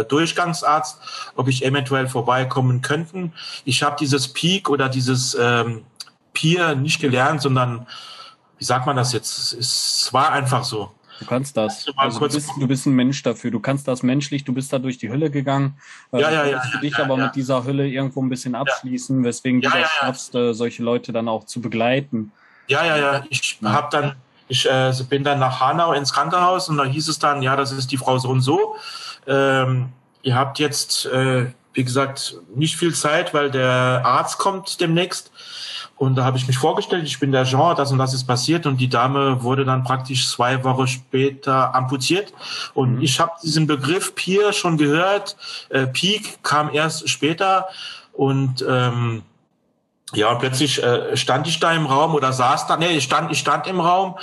[0.04, 0.98] Durchgangsarzt,
[1.35, 3.32] ob ich eventuell vorbeikommen könnten.
[3.64, 5.85] Ich habe dieses Peak oder dieses ähm,
[6.32, 7.87] Peer nicht gelernt, sondern
[8.59, 9.52] wie sagt man das jetzt?
[9.52, 10.92] Es war einfach so.
[11.18, 11.87] Du kannst das.
[11.96, 13.50] Also du, bist, du, bist, ein Mensch dafür.
[13.50, 14.44] Du kannst das menschlich.
[14.44, 15.78] Du bist da durch die Hölle gegangen.
[16.12, 16.62] Äh, ja, ja, ja.
[16.72, 17.24] Du dich ja, aber ja.
[17.24, 21.28] mit dieser Hölle irgendwo ein bisschen abschließen, weswegen du das schaffst, äh, solche Leute dann
[21.28, 22.32] auch zu begleiten.
[22.68, 23.24] Ja, ja, ja.
[23.30, 24.16] Ich habe dann,
[24.48, 27.72] ich äh, bin dann nach Hanau ins Krankenhaus und da hieß es dann, ja, das
[27.72, 28.76] ist die Frau so und so.
[29.27, 29.91] Ähm,
[30.23, 35.31] ihr habt jetzt, äh, wie gesagt, nicht viel Zeit, weil der Arzt kommt demnächst.
[35.97, 38.67] Und da habe ich mich vorgestellt, ich bin der Jean, das und das ist passiert.
[38.67, 42.35] Und die Dame wurde dann praktisch zwei Wochen später amputiert.
[42.75, 43.03] Und mhm.
[43.03, 45.37] ich habe diesen Begriff Peer schon gehört.
[45.71, 47.69] Äh, Peak kam erst später.
[48.12, 49.23] Und ähm,
[50.14, 53.40] ja, plötzlich äh, stand ich da im Raum oder saß da, nee, ich stand, ich
[53.40, 54.16] stand im Raum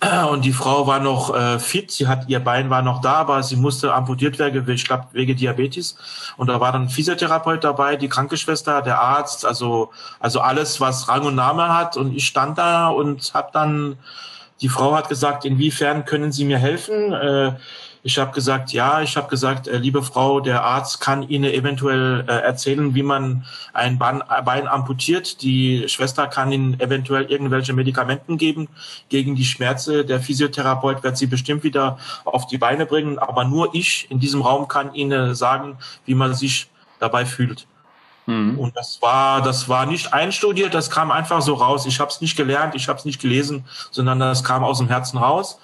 [0.00, 3.14] äh, und die Frau war noch äh, fit, sie hat, ihr Bein war noch da,
[3.14, 5.96] aber sie musste amputiert werden, ich glaube, wegen Diabetes.
[6.36, 11.22] Und da war dann Physiotherapeut dabei, die Krankenschwester, der Arzt, also, also alles, was Rang
[11.22, 11.96] und Name hat.
[11.96, 13.96] Und ich stand da und habe dann,
[14.60, 17.12] die Frau hat gesagt, inwiefern können Sie mir helfen?
[17.12, 17.52] Äh,
[18.02, 22.24] ich habe gesagt, ja, ich habe gesagt, äh, liebe Frau, der Arzt kann Ihnen eventuell
[22.28, 25.42] äh, erzählen, wie man ein Bein, Bein amputiert.
[25.42, 28.68] Die Schwester kann Ihnen eventuell irgendwelche Medikamenten geben
[29.08, 30.04] gegen die Schmerze.
[30.04, 33.18] Der Physiotherapeut wird Sie bestimmt wieder auf die Beine bringen.
[33.18, 36.68] Aber nur ich in diesem Raum kann Ihnen sagen, wie man sich
[37.00, 37.66] dabei fühlt.
[38.26, 38.58] Mhm.
[38.58, 41.86] Und das war, das war nicht einstudiert, das kam einfach so raus.
[41.86, 44.88] Ich habe es nicht gelernt, ich habe es nicht gelesen, sondern das kam aus dem
[44.88, 45.58] Herzen raus.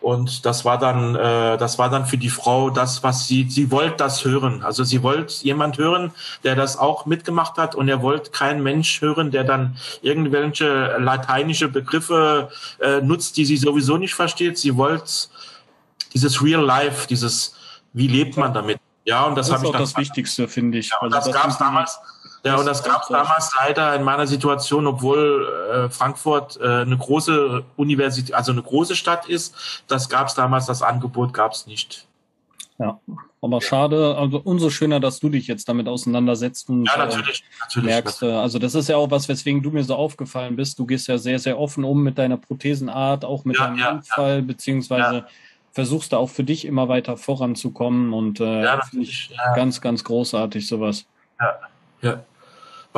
[0.00, 3.70] Und das war dann, äh, das war dann für die Frau das, was sie, sie
[3.72, 4.62] wollte das hören.
[4.62, 6.12] Also sie wollte jemand hören,
[6.44, 11.68] der das auch mitgemacht hat und er wollte keinen Mensch hören, der dann irgendwelche lateinische
[11.68, 12.48] Begriffe
[12.80, 14.56] äh, nutzt, die sie sowieso nicht versteht.
[14.56, 15.12] Sie wollte
[16.14, 17.56] dieses Real Life, dieses,
[17.92, 18.78] wie lebt man damit?
[19.04, 19.80] Ja, und das, das habe ich dann.
[19.80, 20.90] Das ist auch das Wichtigste, finde ich.
[20.90, 21.98] Ja, und also das, das gab es damals.
[22.44, 26.96] Ja, und das gab es damals leider in meiner Situation, obwohl äh, Frankfurt äh, eine
[26.96, 31.66] große Universität, also eine große Stadt ist, das gab es damals, das Angebot gab es
[31.66, 32.06] nicht.
[32.78, 33.00] Ja,
[33.42, 37.88] aber schade, also umso schöner, dass du dich jetzt damit auseinandersetzt und ja, natürlich, natürlich,
[37.88, 38.40] merkst, natürlich.
[38.40, 40.78] also das ist ja auch was, weswegen du mir so aufgefallen bist.
[40.78, 43.90] Du gehst ja sehr, sehr offen um mit deiner Prothesenart, auch mit ja, deinem ja,
[43.90, 44.40] Unfall, ja.
[44.42, 45.26] beziehungsweise
[45.72, 50.04] versuchst du auch für dich immer weiter voranzukommen und äh, ja, finde ich ganz, ganz
[50.04, 51.04] großartig sowas.
[51.40, 51.58] Ja,
[52.00, 52.24] ja.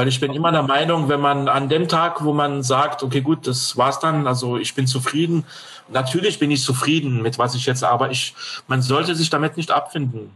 [0.00, 3.20] Weil ich bin immer der Meinung, wenn man an dem Tag, wo man sagt, okay,
[3.20, 5.44] gut, das war's dann, also ich bin zufrieden.
[5.88, 8.34] Natürlich bin ich zufrieden mit was ich jetzt, aber ich,
[8.66, 10.30] man sollte sich damit nicht abfinden.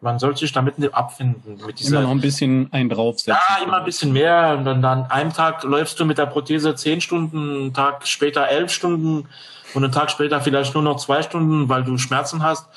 [0.00, 1.60] Man sollte sich damit nicht abfinden.
[1.66, 3.34] Mit dieser, immer noch ein bisschen ein draufsetzen.
[3.34, 4.56] Ja, immer ein bisschen mehr.
[4.58, 8.48] Und dann, dann einem Tag läufst du mit der Prothese zehn Stunden, einen Tag später
[8.48, 9.28] elf Stunden
[9.74, 12.68] und einen Tag später vielleicht nur noch zwei Stunden, weil du Schmerzen hast.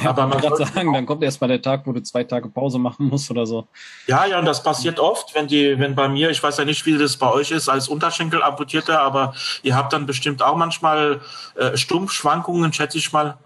[0.00, 2.48] Ja, aber man gerade sagen, dann kommt erst mal der Tag, wo du zwei Tage
[2.48, 3.66] Pause machen musst oder so.
[4.06, 6.86] Ja, ja, und das passiert oft, wenn die, wenn bei mir, ich weiß ja nicht,
[6.86, 11.20] wie das bei euch ist als Unterschenkel amputierter, aber ihr habt dann bestimmt auch manchmal
[11.56, 13.36] äh, Stumpfschwankungen, schätze ich mal.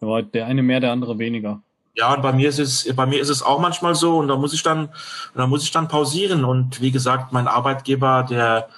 [0.00, 1.60] Ja, der eine mehr, der andere weniger.
[1.94, 4.36] Ja, und bei mir ist es, bei mir ist es auch manchmal so, und da
[4.36, 4.90] muss ich dann,
[5.34, 6.44] da muss ich dann pausieren.
[6.44, 8.68] Und wie gesagt, mein Arbeitgeber, der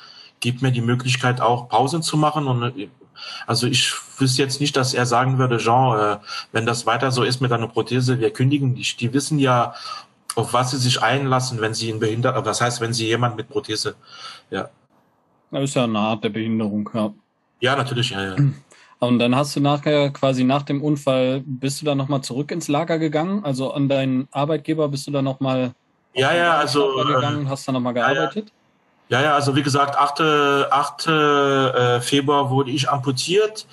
[0.41, 2.89] gibt mir die Möglichkeit auch Pausen zu machen und
[3.47, 6.17] also ich wüsste jetzt nicht, dass er sagen würde, Jean, äh,
[6.53, 8.97] wenn das weiter so ist mit einer Prothese, wir kündigen dich.
[8.97, 9.75] Die wissen ja,
[10.35, 13.49] auf was sie sich einlassen, wenn sie ihn behindert, was heißt, wenn sie jemand mit
[13.49, 13.97] Prothese,
[14.51, 14.69] ja.
[15.51, 17.13] Das ist ja eine Art der Behinderung, ja.
[17.61, 18.37] Ja, natürlich, ja, ja.
[19.01, 22.67] Und dann hast du nachher quasi nach dem Unfall, bist du dann nochmal zurück ins
[22.67, 23.45] Lager gegangen?
[23.45, 25.73] Also an deinen Arbeitgeber bist du dann nochmal
[26.15, 28.49] ja, ja, also gegangen, äh, hast dann nochmal gearbeitet?
[28.49, 28.58] Ja, ja,
[29.17, 30.21] also wie gesagt, 8.
[30.71, 31.07] 8.
[31.07, 33.67] Äh, Februar wurde ich amputiert.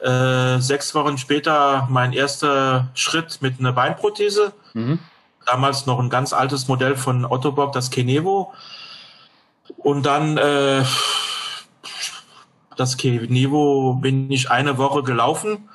[0.00, 4.52] Äh, sechs Wochen später mein erster Schritt mit einer Beinprothese.
[4.72, 4.98] Mhm.
[5.46, 8.52] Damals noch ein ganz altes Modell von Otto Bock, das Kenevo.
[9.76, 10.84] Und dann äh,
[12.76, 15.69] das Kenevo bin ich eine Woche gelaufen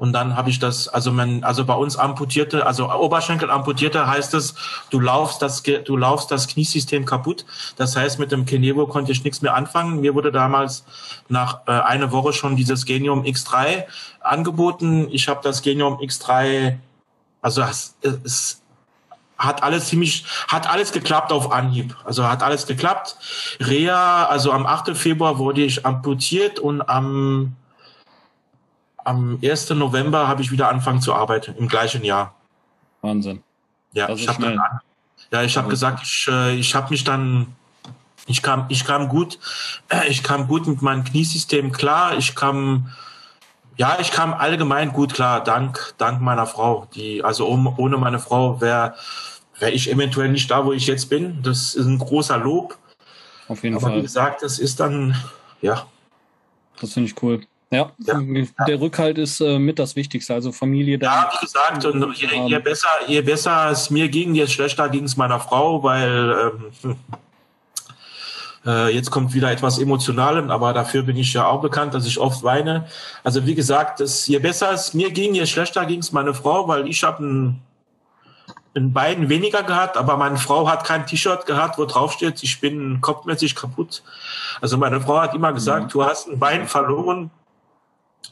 [0.00, 4.32] und dann habe ich das, also man, also bei uns amputierte, also Oberschenkel amputierte heißt
[4.32, 4.54] es,
[4.88, 7.44] du laufst das, du laufst das Kniesystem kaputt.
[7.76, 10.00] Das heißt, mit dem Kenevo konnte ich nichts mehr anfangen.
[10.00, 10.86] Mir wurde damals
[11.28, 13.84] nach äh, einer Woche schon dieses Genium X3
[14.20, 15.06] angeboten.
[15.10, 16.78] Ich habe das Genium X3,
[17.42, 18.62] also es, es
[19.36, 21.94] hat alles ziemlich, hat alles geklappt auf Anhieb.
[22.06, 23.16] Also hat alles geklappt.
[23.60, 24.96] Rea, also am 8.
[24.96, 27.54] Februar wurde ich amputiert und am
[29.10, 29.70] am 1.
[29.70, 32.34] November habe ich wieder angefangen zu arbeiten, im gleichen Jahr.
[33.02, 33.42] Wahnsinn.
[33.92, 34.60] Ja, das ich habe dann,
[35.32, 37.54] ja, ich habe gesagt, ich, äh, ich habe mich dann,
[38.26, 39.38] ich kam, ich kam gut,
[40.08, 42.92] ich kam gut mit meinem Kniesystem klar, ich kam,
[43.76, 48.60] ja, ich kam allgemein gut klar, dank, dank meiner Frau, die, also ohne meine Frau
[48.60, 48.94] wäre
[49.60, 51.42] wäre ich eventuell nicht da, wo ich jetzt bin.
[51.42, 52.78] Das ist ein großer Lob.
[53.48, 53.98] Auf jeden Aber Fall.
[53.98, 55.14] wie gesagt, das ist dann,
[55.60, 55.86] ja.
[56.80, 57.42] Das finde ich cool.
[57.72, 58.20] Ja, ja,
[58.66, 60.98] der Rückhalt ist äh, mit das Wichtigste, also Familie.
[61.00, 65.04] Ja, wie gesagt, und je, je, besser, je besser es mir ging, je schlechter ging
[65.04, 66.52] es meiner Frau, weil
[66.82, 66.96] ähm,
[68.66, 72.18] äh, jetzt kommt wieder etwas Emotionales, aber dafür bin ich ja auch bekannt, dass ich
[72.18, 72.88] oft weine.
[73.22, 76.66] Also wie gesagt, es, je besser es mir ging, je schlechter ging es meine Frau,
[76.66, 77.62] weil ich habe ein
[78.74, 82.60] in beiden weniger gehabt, aber meine Frau hat kein T-Shirt gehabt, wo drauf steht, ich
[82.60, 84.02] bin kopfmäßig kaputt.
[84.60, 85.88] Also meine Frau hat immer gesagt, mhm.
[85.88, 87.30] du hast ein Bein verloren,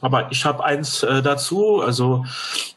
[0.01, 1.81] aber ich habe eins äh, dazu.
[1.81, 2.25] Also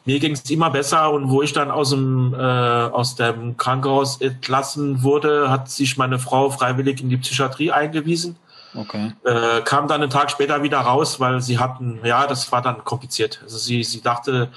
[0.05, 4.19] mir ging es immer besser und wo ich dann aus dem äh, aus dem Krankenhaus
[4.21, 8.35] entlassen wurde, hat sich meine Frau freiwillig in die Psychiatrie eingewiesen.
[8.75, 9.13] Okay.
[9.23, 12.83] Äh, kam dann einen Tag später wieder raus, weil sie hatten, ja, das war dann
[12.83, 13.39] kompliziert.
[13.43, 14.49] Also sie sie dachte,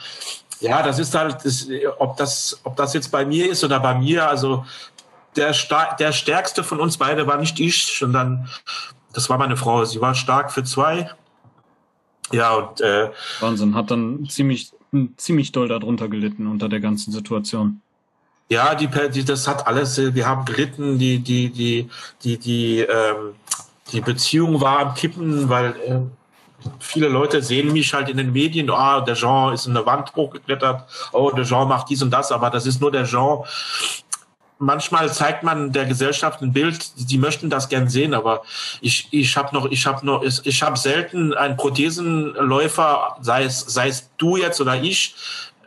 [0.61, 3.95] ja, das ist halt, das, ob das ob das jetzt bei mir ist oder bei
[3.95, 4.65] mir, also
[5.37, 5.55] der,
[5.99, 8.49] der stärkste von uns beide war nicht ich, sondern
[9.13, 9.85] das war meine Frau.
[9.85, 11.11] Sie war stark für zwei
[12.33, 13.11] ja, und äh,
[13.41, 14.73] Wahnsinn, hat dann ziemlich,
[15.17, 17.81] ziemlich doll darunter gelitten unter der ganzen Situation.
[18.49, 21.89] Ja, die, die das hat alles, äh, wir haben gelitten, die, die, die,
[22.23, 23.35] die, die, ähm,
[23.93, 26.01] die Beziehung war am Kippen, weil äh,
[26.79, 30.15] viele Leute sehen mich halt in den Medien, ah, der Jean ist in eine Wand
[30.15, 33.45] hochgeklettert, oh, der Jean macht dies und das, aber das ist nur der Jean
[34.59, 38.43] manchmal zeigt man der Gesellschaft ein Bild, die möchten das gern sehen, aber
[38.81, 43.89] ich, ich habe noch, ich habe noch, ich habe selten einen Prothesenläufer, sei es, sei
[43.89, 45.15] es du jetzt oder ich,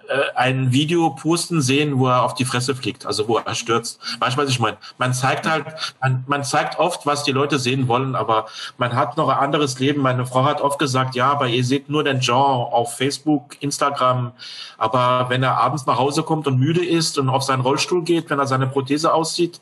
[0.10, 4.00] äh, ein Video posten sehen, wo er auf die Fresse fliegt, also wo er stürzt.
[4.20, 5.66] Manchmal, ich meine, man zeigt halt,
[6.02, 9.80] man, man zeigt oft, was die Leute sehen wollen, aber man hat noch ein anderes
[9.80, 10.02] Leben.
[10.02, 14.32] Meine Frau hat oft gesagt, ja, aber ihr seht nur den Jean auf Facebook, Instagram,
[14.78, 18.30] aber wenn er abends nach Hause kommt und müde ist und auf seinen Rollstuhl geht,
[18.30, 19.62] wenn er seine Prothese aussieht,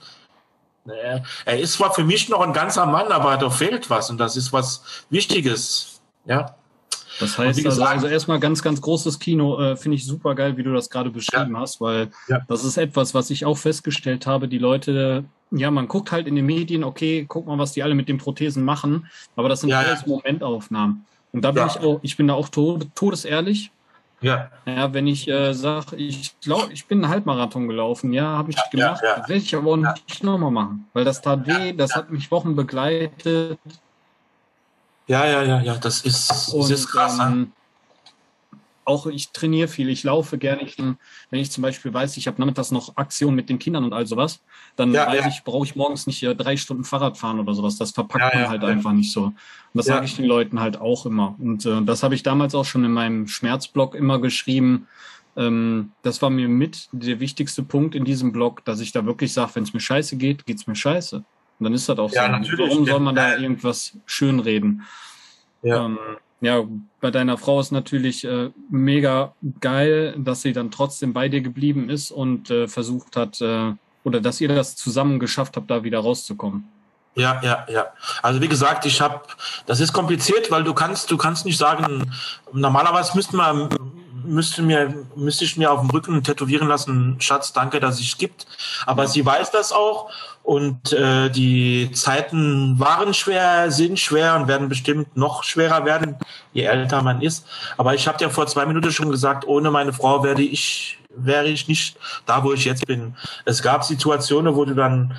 [0.88, 4.17] äh, er ist zwar für mich noch ein ganzer Mann, aber da fehlt was und
[4.17, 5.99] das ist was Wichtiges.
[6.25, 6.55] Ja.
[7.19, 10.63] Das heißt also, also, erstmal ganz, ganz großes Kino, äh, finde ich super geil, wie
[10.63, 11.62] du das gerade beschrieben ja.
[11.62, 12.41] hast, weil ja.
[12.47, 14.47] das ist etwas, was ich auch festgestellt habe.
[14.47, 17.95] Die Leute, ja, man guckt halt in den Medien, okay, guck mal, was die alle
[17.95, 21.06] mit den Prothesen machen, aber das sind ja, alles Momentaufnahmen.
[21.32, 23.71] Und da bin ich auch, ich bin da auch tod, todesehrlich.
[24.21, 24.49] Ja.
[24.65, 28.58] Ja, wenn ich äh, sage, ich glaube, ich bin einen Halbmarathon gelaufen, ja, habe ich
[28.71, 29.30] gemacht, ja, ja.
[29.30, 32.56] werde ich aber auch nicht nochmal machen, weil das tat weh, das hat mich Wochen
[32.56, 33.60] begleitet
[35.08, 37.17] ja, ja, ja, ja, das ist, das ist krass.
[37.20, 37.52] Ähm,
[38.88, 40.63] auch ich trainiere viel, ich laufe gerne.
[40.63, 43.91] Ich, wenn ich zum Beispiel weiß, ich habe nachmittags noch Aktion mit den Kindern und
[43.91, 44.39] all sowas,
[44.78, 45.28] dann ja, weiß ja.
[45.28, 47.78] ich, brauche ich morgens nicht drei Stunden Fahrrad fahren oder sowas.
[47.78, 49.26] Das verpackt ja, man halt einfach nicht so.
[49.26, 49.36] Und
[49.74, 51.36] das sage ich den Leuten halt auch immer.
[51.38, 54.88] Und äh, das habe ich damals auch schon in meinem Schmerzblog immer geschrieben.
[55.36, 59.34] Ähm, das war mir mit der wichtigste Punkt in diesem Blog, dass ich da wirklich
[59.34, 61.26] sage, wenn es mir scheiße geht, geht's mir scheiße.
[61.60, 62.32] Und dann ist das auch ja, so.
[62.32, 62.70] Natürlich.
[62.70, 64.84] Warum soll man da irgendwas schönreden?
[65.63, 65.86] Ja.
[65.86, 65.98] Ähm,
[66.39, 66.63] ja,
[67.02, 71.89] bei deiner Frau ist natürlich äh, mega geil, dass sie dann trotzdem bei dir geblieben
[71.89, 76.00] ist und äh, versucht hat, äh, oder dass ihr das zusammen geschafft habt, da wieder
[76.00, 76.67] rauszukommen.
[77.15, 77.88] Ja, ja, ja.
[78.22, 79.22] Also wie gesagt, ich habe,
[79.65, 82.12] das ist kompliziert, weil du kannst, du kannst nicht sagen,
[82.54, 83.70] normalerweise müsste man
[84.28, 88.46] müsste mir, müsste ich mir auf dem Rücken tätowieren lassen, Schatz, danke, dass es gibt.
[88.86, 89.10] Aber ja.
[89.10, 90.12] sie weiß das auch
[90.47, 96.15] und äh, die Zeiten waren schwer, sind schwer und werden bestimmt noch schwerer werden,
[96.53, 97.45] je älter man ist.
[97.75, 101.49] Aber ich habe ja vor zwei Minuten schon gesagt, ohne meine Frau werde ich, wäre
[101.49, 103.13] ich nicht da, wo ich jetzt bin.
[103.43, 105.17] Es gab Situationen, wo du dann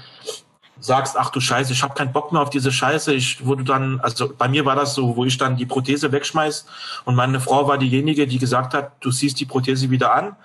[0.81, 3.13] sagst, ach du Scheiße, ich habe keinen Bock mehr auf diese Scheiße.
[3.13, 6.65] Ich wurde dann, also bei mir war das so, wo ich dann die Prothese wegschmeiß
[7.05, 10.37] und meine Frau war diejenige, die gesagt hat, du siehst die Prothese wieder an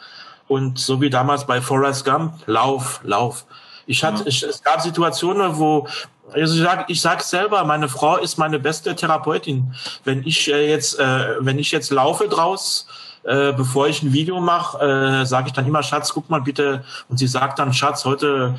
[0.49, 3.45] und so wie damals bei Forrest Gump, lauf, lauf.
[3.85, 4.27] Ich hatte, ja.
[4.27, 5.87] ich, es gab Situationen, wo
[6.31, 9.73] also ich sage ich sag selber, meine Frau ist meine beste Therapeutin.
[10.03, 12.87] Wenn ich äh, jetzt, äh, wenn ich jetzt laufe draus,
[13.23, 16.83] äh, bevor ich ein Video mache, äh, sage ich dann immer, Schatz, guck mal bitte.
[17.09, 18.55] Und sie sagt dann, Schatz, heute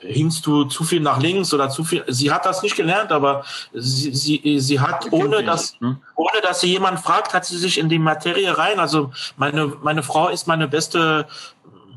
[0.00, 2.04] hingst du zu viel nach links oder zu viel.
[2.08, 5.98] Sie hat das nicht gelernt, aber sie, sie, sie hat, ohne dass, ne?
[6.14, 8.78] ohne dass sie jemand fragt, hat sie sich in die Materie rein.
[8.78, 11.26] Also meine, meine Frau ist meine beste,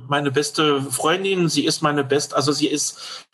[0.10, 1.50] meine beste Freundin.
[1.50, 3.26] Sie ist meine beste, also sie ist,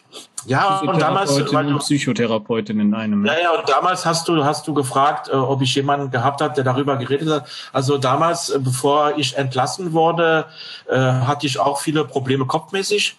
[0.45, 1.31] ja, und damals.
[1.53, 3.25] Weil, Psychotherapeutin in einem.
[3.25, 6.53] Ja, ja, und damals hast du, hast du gefragt, äh, ob ich jemanden gehabt habe,
[6.53, 7.47] der darüber geredet hat.
[7.71, 10.45] Also damals, äh, bevor ich entlassen wurde,
[10.87, 13.17] äh, hatte ich auch viele Probleme kopfmäßig.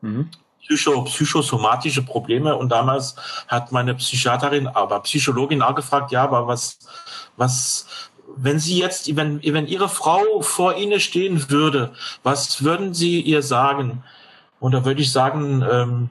[0.00, 0.30] Mhm
[0.66, 3.16] psycho, psychosomatische Probleme und damals
[3.48, 6.78] hat meine Psychiaterin, aber Psychologin auch gefragt, ja, aber was,
[7.36, 7.86] was,
[8.36, 13.42] wenn Sie jetzt, wenn, wenn Ihre Frau vor Ihnen stehen würde, was würden Sie ihr
[13.42, 14.02] sagen?
[14.60, 16.10] Und da würde ich sagen, ähm,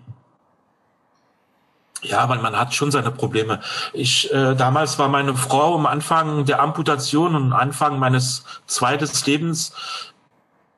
[2.03, 3.61] Ja, weil man hat schon seine Probleme.
[3.93, 9.73] Ich äh, damals war meine Frau am Anfang der Amputation und Anfang meines zweites Lebens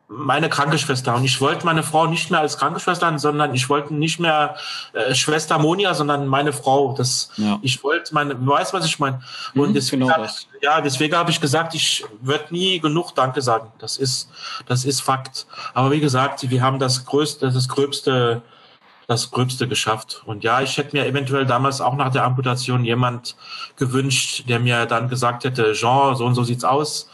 [0.08, 1.16] meine Krankenschwester.
[1.16, 4.56] Und ich wollte meine Frau nicht mehr als Krankenschwester, sondern ich wollte nicht mehr
[4.94, 6.94] äh, Schwester Monia, sondern meine Frau.
[6.94, 7.58] Das, ja.
[7.62, 9.22] Ich wollte meine, du weißt, was ich meine.
[9.56, 10.30] Und mhm, deswegen, genau hab,
[10.62, 13.72] ja, deswegen habe ich gesagt, ich würde nie genug Danke sagen.
[13.80, 14.30] Das ist,
[14.68, 15.48] das ist Fakt.
[15.74, 18.44] Aber wie gesagt, wir haben das größte, das gröbste
[19.08, 20.24] das Gröbste geschafft.
[20.26, 23.36] Und ja, ich hätte mir eventuell damals auch nach der Amputation jemand
[23.78, 27.08] gewünscht, der mir dann gesagt hätte, Jean, so und so sieht's aus.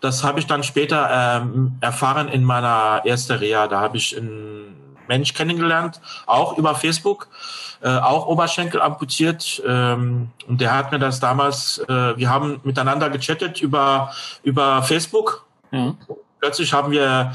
[0.00, 1.08] Das habe ich dann später
[1.42, 3.66] ähm, erfahren in meiner ersten Reha.
[3.66, 4.76] Da habe ich einen
[5.08, 7.28] Mensch kennengelernt, auch über Facebook,
[7.82, 9.62] äh, auch Oberschenkel amputiert.
[9.66, 15.46] Ähm, und der hat mir das damals, äh, wir haben miteinander gechattet über, über Facebook.
[15.70, 15.94] Ja.
[16.40, 17.32] Plötzlich haben wir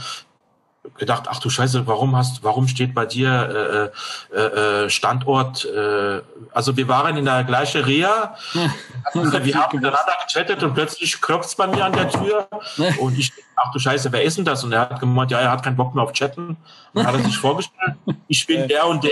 [0.97, 3.91] gedacht, ach du Scheiße, warum hast, warum steht bei dir
[4.33, 5.65] äh, äh, äh Standort?
[5.65, 6.21] Äh,
[6.51, 8.35] also wir waren in der gleichen Reha,
[9.13, 12.47] also wir haben miteinander gechattet und plötzlich klopft's bei mir an der Tür
[12.99, 14.63] und ich, ach du Scheiße, wer ist denn das?
[14.63, 16.57] Und er hat gemeint, ja, er hat keinen Bock mehr auf Chatten.
[16.93, 17.95] Und hat er sich vorgestellt,
[18.27, 19.11] ich bin der und der,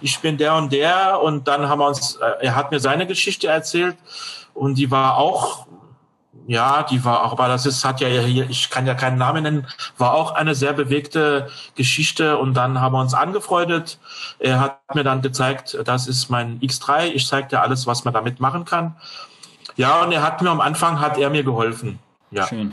[0.00, 3.06] ich bin der und der und dann haben wir uns, äh, er hat mir seine
[3.06, 3.96] Geschichte erzählt
[4.54, 5.66] und die war auch
[6.46, 9.42] ja, die war auch, aber das ist, hat ja hier, ich kann ja keinen Namen
[9.44, 9.66] nennen,
[9.98, 13.98] war auch eine sehr bewegte Geschichte und dann haben wir uns angefreundet.
[14.38, 18.12] Er hat mir dann gezeigt, das ist mein X3, ich zeige dir alles, was man
[18.12, 18.96] damit machen kann.
[19.76, 21.98] Ja, und er hat mir am Anfang, hat er mir geholfen.
[22.30, 22.46] Ja.
[22.46, 22.72] Schön.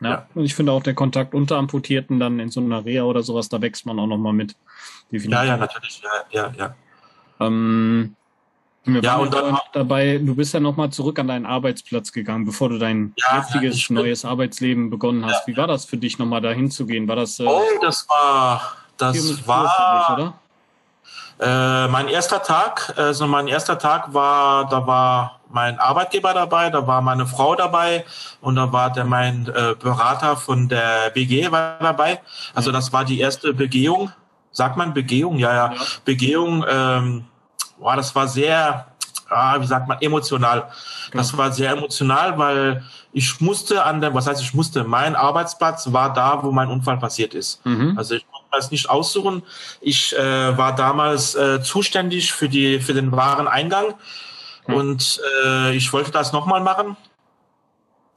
[0.00, 0.10] Ja.
[0.10, 0.26] ja.
[0.34, 3.48] Und ich finde auch der Kontakt unter Amputierten dann in so einer Reha oder sowas,
[3.48, 4.56] da wächst man auch nochmal mit.
[5.12, 5.30] Definitiv.
[5.30, 6.74] Ja, ja, natürlich, ja, ja, ja.
[7.38, 8.16] Ähm,
[8.94, 12.68] wir ja, und dann dabei, du bist ja nochmal zurück an deinen Arbeitsplatz gegangen, bevor
[12.68, 15.46] du dein ja, jetziges neues Arbeitsleben begonnen hast.
[15.46, 15.54] Ja.
[15.54, 17.08] Wie war das für dich, nochmal dahin zu gehen?
[17.08, 17.40] War das?
[17.40, 20.32] Äh, oh, das war, das war, dich,
[21.38, 22.94] äh, mein erster Tag.
[22.96, 28.04] Also mein erster Tag war, da war mein Arbeitgeber dabei, da war meine Frau dabei
[28.40, 32.20] und da war der mein äh, Berater von der BG war dabei.
[32.54, 34.10] Also das war die erste Begehung.
[34.50, 35.38] Sagt man Begehung?
[35.38, 35.74] Ja, ja.
[36.04, 36.64] Begehung.
[36.68, 37.24] Ähm,
[37.78, 38.86] boah, das war sehr,
[39.28, 40.68] ah, wie sagt man, emotional.
[41.12, 45.92] Das war sehr emotional, weil ich musste an der, was heißt ich musste, mein Arbeitsplatz
[45.92, 47.64] war da, wo mein Unfall passiert ist.
[47.64, 47.94] Mhm.
[47.96, 49.42] Also ich konnte das nicht aussuchen.
[49.80, 53.94] Ich äh, war damals äh, zuständig für die für den Wareneingang
[54.66, 54.74] mhm.
[54.74, 56.96] und äh, ich wollte das nochmal machen.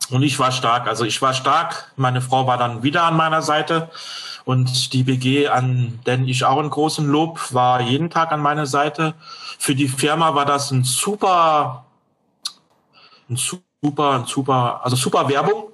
[0.09, 0.87] Und ich war stark.
[0.87, 1.91] Also ich war stark.
[1.95, 3.89] Meine Frau war dann wieder an meiner Seite.
[4.45, 8.65] Und die BG, an den ich auch einen großen Lob, war jeden Tag an meiner
[8.65, 9.13] Seite.
[9.57, 11.85] Für die Firma war das ein super,
[13.29, 15.65] ein super, ein super, also super Werbung.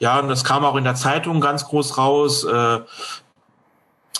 [0.00, 2.44] Ja, und das kam auch in der Zeitung ganz groß raus.
[2.44, 2.80] Äh,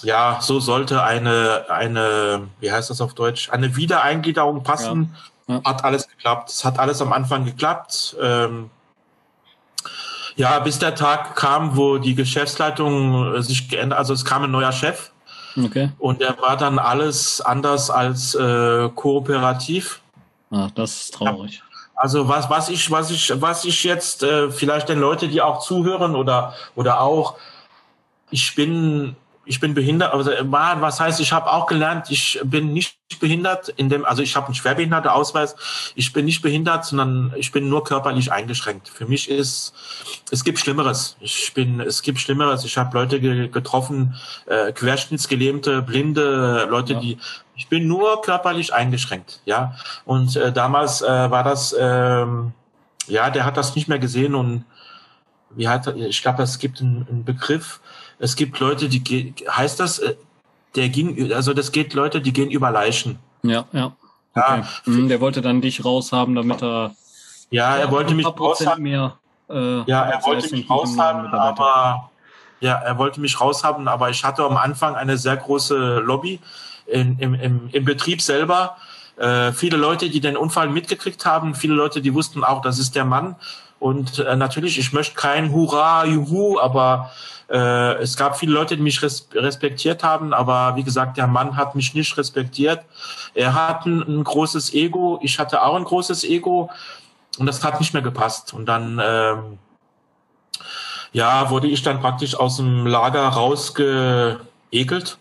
[0.03, 5.15] ja, so sollte eine, eine, wie heißt das auf Deutsch, eine Wiedereingliederung passen.
[5.15, 5.21] Ja.
[5.47, 5.61] Ja.
[5.65, 6.51] Hat alles geklappt.
[6.51, 8.17] Es hat alles am Anfang geklappt.
[8.21, 8.71] Ähm,
[10.37, 14.51] ja, bis der Tag kam, wo die Geschäftsleitung äh, sich geändert, also es kam ein
[14.51, 15.11] neuer Chef.
[15.57, 15.91] Okay.
[15.99, 20.01] Und der war dann alles anders als äh, kooperativ.
[20.51, 21.63] Ach, das ist traurig.
[21.95, 25.61] Also was, was ich, was ich, was ich jetzt äh, vielleicht den Leute, die auch
[25.61, 27.37] zuhören oder oder auch,
[28.31, 29.15] ich bin
[29.47, 33.89] ich bin behindert, also was heißt, ich habe auch gelernt, ich bin nicht behindert, in
[33.89, 35.55] dem, also ich habe einen Schwerbehinderteausweis,
[35.95, 38.89] ich bin nicht behindert, sondern ich bin nur körperlich eingeschränkt.
[38.89, 39.75] Für mich ist,
[40.31, 41.17] es gibt Schlimmeres.
[41.21, 42.65] Ich bin, es gibt Schlimmeres.
[42.65, 44.15] Ich habe Leute ge getroffen,
[44.47, 47.01] äh, Querschnittsgelähmte, Blinde, Leute, ja.
[47.01, 47.19] die,
[47.57, 49.77] ich bin nur körperlich eingeschränkt, ja.
[50.05, 52.53] Und äh, damals äh, war das, ähm,
[53.07, 54.65] ja, der hat das nicht mehr gesehen und
[55.57, 57.81] wie hat, ich glaube, es gibt einen, einen Begriff,
[58.25, 60.15] es gibt Leute, die heißt das, äh,
[60.77, 63.19] der ging, also das geht Leute, die gehen über Leichen.
[63.43, 63.93] Ja, ja.
[64.35, 64.61] Okay.
[64.61, 64.67] ja.
[64.87, 66.95] Mhm, der wollte dann dich raushaben, damit er.
[67.51, 68.83] Ja, er wollte mich raushaben.
[68.83, 69.19] Mehr,
[69.51, 72.11] äh, ja, er wollte mich raushaben, aber
[72.61, 76.41] ja, er wollte mich raushaben, aber ich hatte am Anfang eine sehr große Lobby
[76.87, 78.79] in, im, im, im Betrieb selber.
[79.17, 82.97] Äh, viele Leute, die den Unfall mitgekriegt haben, viele Leute, die wussten auch, das ist
[82.97, 83.37] der Mann.
[83.85, 87.11] Und äh, natürlich, ich möchte kein Hurra, Juhu, aber
[87.51, 91.59] äh, es gab viele Leute, die mich res respektiert haben, aber wie gesagt, der Mann
[91.59, 92.81] hat mich nicht respektiert.
[93.35, 96.71] Er hat ein, ein, großes Ego, ich hatte auch ein großes Ego
[97.37, 98.55] und das hat nicht mehr gepasst.
[98.55, 99.59] Und dann ähm,
[101.13, 105.19] ja, wurde ich dann praktisch aus dem Lager rausgeekelt.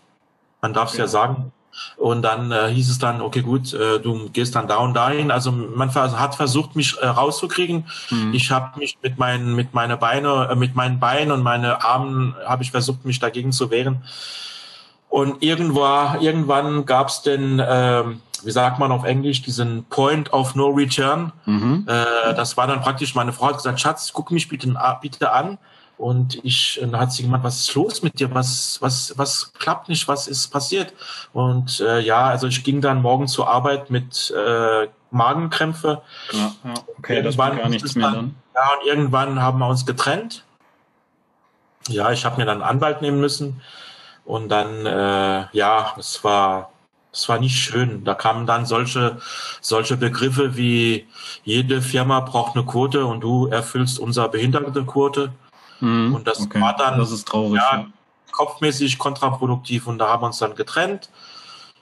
[0.62, 1.04] Man darf es ja.
[1.04, 1.52] ja sagen.
[1.96, 5.30] Und dann äh, hieß es dann, okay, gut, äh, du gehst dann da und dahin.
[5.30, 7.86] Also man hat versucht, mich äh, rauszukriegen.
[8.10, 8.34] Mhm.
[8.34, 12.34] Ich habe mich mit meinen, mit meine Beine, äh, mit meinen Beinen und meine Armen
[12.44, 14.02] habe ich versucht, mich dagegen zu wehren.
[15.08, 18.02] Und irgendwann, irgendwann gab es denn, äh,
[18.42, 21.32] wie sagt man auf Englisch, diesen Point of No Return.
[21.46, 21.86] Mhm.
[21.86, 25.58] Äh, das war dann praktisch, meine Frau hat gesagt, Schatz, guck mich bitte, bitte an.
[25.96, 28.34] Und ich, dann hat sie gemeint, was ist los mit dir?
[28.34, 30.08] Was, was, was klappt nicht?
[30.08, 30.92] Was ist passiert?
[31.32, 36.02] Und äh, ja, also ich ging dann morgen zur Arbeit mit äh, Magenkrämpfe.
[36.32, 36.74] Ja, ja.
[36.98, 38.34] okay, irgendwann das war gar nichts mehr dann.
[38.54, 40.44] Ja, und irgendwann haben wir uns getrennt.
[41.88, 43.60] Ja, ich habe mir dann einen Anwalt nehmen müssen.
[44.24, 46.70] Und dann, äh, ja, es war,
[47.12, 48.04] es war nicht schön.
[48.04, 49.20] Da kamen dann solche,
[49.60, 51.06] solche Begriffe wie
[51.44, 55.32] jede Firma braucht eine Quote und du erfüllst unsere Behindertenquote.
[55.80, 56.60] Mhm, und das okay.
[56.60, 57.86] war dann das ist traurig, ja, ja.
[58.30, 61.10] kopfmäßig kontraproduktiv und da haben wir uns dann getrennt.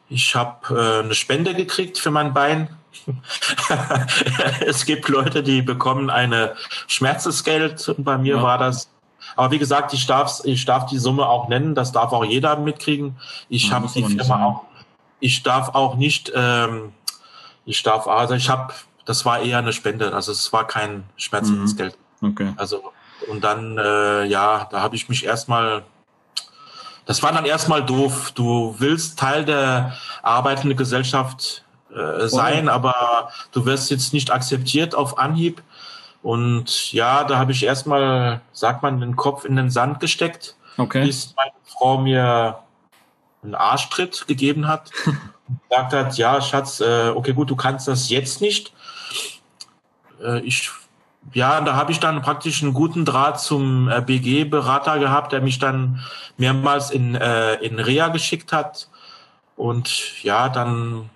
[0.08, 2.76] Ich habe äh, eine Spende gekriegt für mein Bein.
[4.66, 6.54] es gibt Leute, die bekommen eine
[6.86, 8.42] Schmerzensgeld und bei mir ja.
[8.42, 8.92] war das
[9.36, 12.56] aber wie gesagt, ich darf, ich darf die Summe auch nennen, das darf auch jeder
[12.56, 13.16] mitkriegen.
[13.48, 14.64] Ich ja, habe die Firma auch,
[15.20, 16.92] ich darf auch nicht, ähm,
[17.64, 18.72] ich darf, also ich habe,
[19.04, 21.96] das war eher eine Spende, also es war kein Schmerzensgeld.
[22.20, 22.30] Mhm.
[22.30, 22.52] Okay.
[22.56, 22.92] Also
[23.28, 25.82] und dann, äh, ja, da habe ich mich erstmal,
[27.06, 28.32] das war dann erstmal doof.
[28.32, 31.64] Du willst Teil der arbeitenden Gesellschaft
[31.94, 32.72] äh, sein, oh.
[32.72, 35.62] aber du wirst jetzt nicht akzeptiert auf Anhieb.
[36.22, 41.04] Und ja, da habe ich erstmal, sagt man, den Kopf in den Sand gesteckt, okay.
[41.04, 42.60] bis meine Frau mir
[43.42, 44.90] einen Arschtritt gegeben hat.
[45.68, 48.72] gesagt hat, ja, Schatz, äh, okay, gut, du kannst das jetzt nicht.
[50.22, 50.70] Äh, ich
[51.32, 55.58] ja, da habe ich dann praktisch einen guten Draht zum äh, BG-Berater gehabt, der mich
[55.58, 56.00] dann
[56.36, 58.88] mehrmals in, äh, in Reha geschickt hat.
[59.56, 61.10] Und ja, dann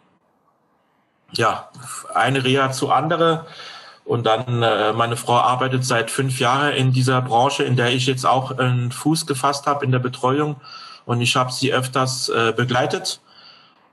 [1.32, 1.68] ja,
[2.14, 3.46] eine Reha zu andere.
[4.04, 8.06] Und dann, äh, meine Frau arbeitet seit fünf Jahren in dieser Branche, in der ich
[8.06, 10.56] jetzt auch einen Fuß gefasst habe in der Betreuung.
[11.04, 13.20] Und ich habe sie öfters äh, begleitet.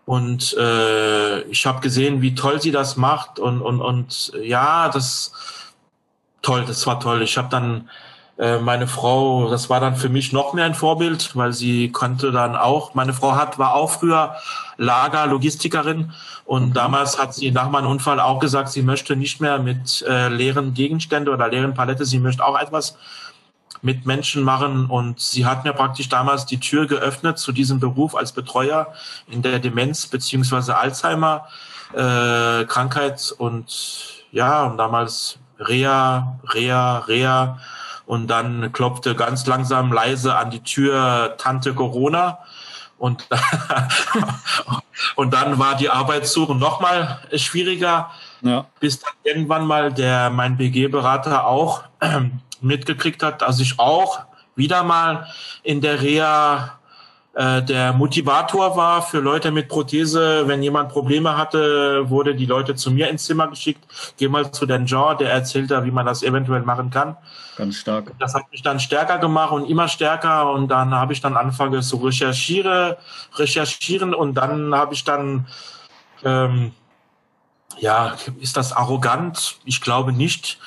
[0.06, 3.40] Und äh, ich habe gesehen, wie toll sie das macht.
[3.40, 5.32] Und, und, und ja, das
[6.44, 7.24] toll, das war toll.
[7.24, 7.90] Ich habe dann
[8.38, 12.32] äh, meine Frau, das war dann für mich noch mehr ein Vorbild, weil sie konnte
[12.32, 14.36] dann auch, meine Frau hat, war auch früher
[14.78, 16.14] Lager, Logistikerin
[16.46, 16.74] und mhm.
[16.74, 20.74] damals hat sie nach meinem Unfall auch gesagt, sie möchte nicht mehr mit äh, leeren
[20.74, 22.98] Gegenstände oder leeren Palette, sie möchte auch etwas
[23.84, 28.16] mit Menschen machen und sie hat mir praktisch damals die Tür geöffnet zu diesem Beruf
[28.16, 28.94] als Betreuer
[29.30, 31.48] in der Demenz beziehungsweise Alzheimer
[31.94, 37.60] äh, Krankheit und ja und damals Rea, Rea, Rea.
[38.06, 42.40] Und dann klopfte ganz langsam leise an die Tür Tante Corona.
[42.98, 43.28] Und,
[45.16, 48.66] und dann war die Arbeitssuche noch mal schwieriger, ja.
[48.80, 51.84] bis dann irgendwann mal der mein BG-Berater auch
[52.62, 54.22] mitgekriegt hat, dass ich auch
[54.56, 55.28] wieder mal
[55.64, 56.83] in der Reha äh,
[57.36, 60.48] der Motivator war für Leute mit Prothese.
[60.48, 63.84] Wenn jemand Probleme hatte, wurde die Leute zu mir ins Zimmer geschickt.
[64.18, 67.18] Geh mal zu den Jean, der erzählt da, wie man das eventuell machen kann.
[67.58, 68.12] Ganz stark.
[68.20, 70.52] Das hat mich dann stärker gemacht und immer stärker.
[70.52, 72.96] Und dann habe ich dann angefangen zu recherchieren,
[73.36, 75.48] recherchieren und dann habe ich dann
[76.24, 76.72] ähm,
[77.80, 79.58] ja, ist das arrogant?
[79.66, 80.60] Ich glaube nicht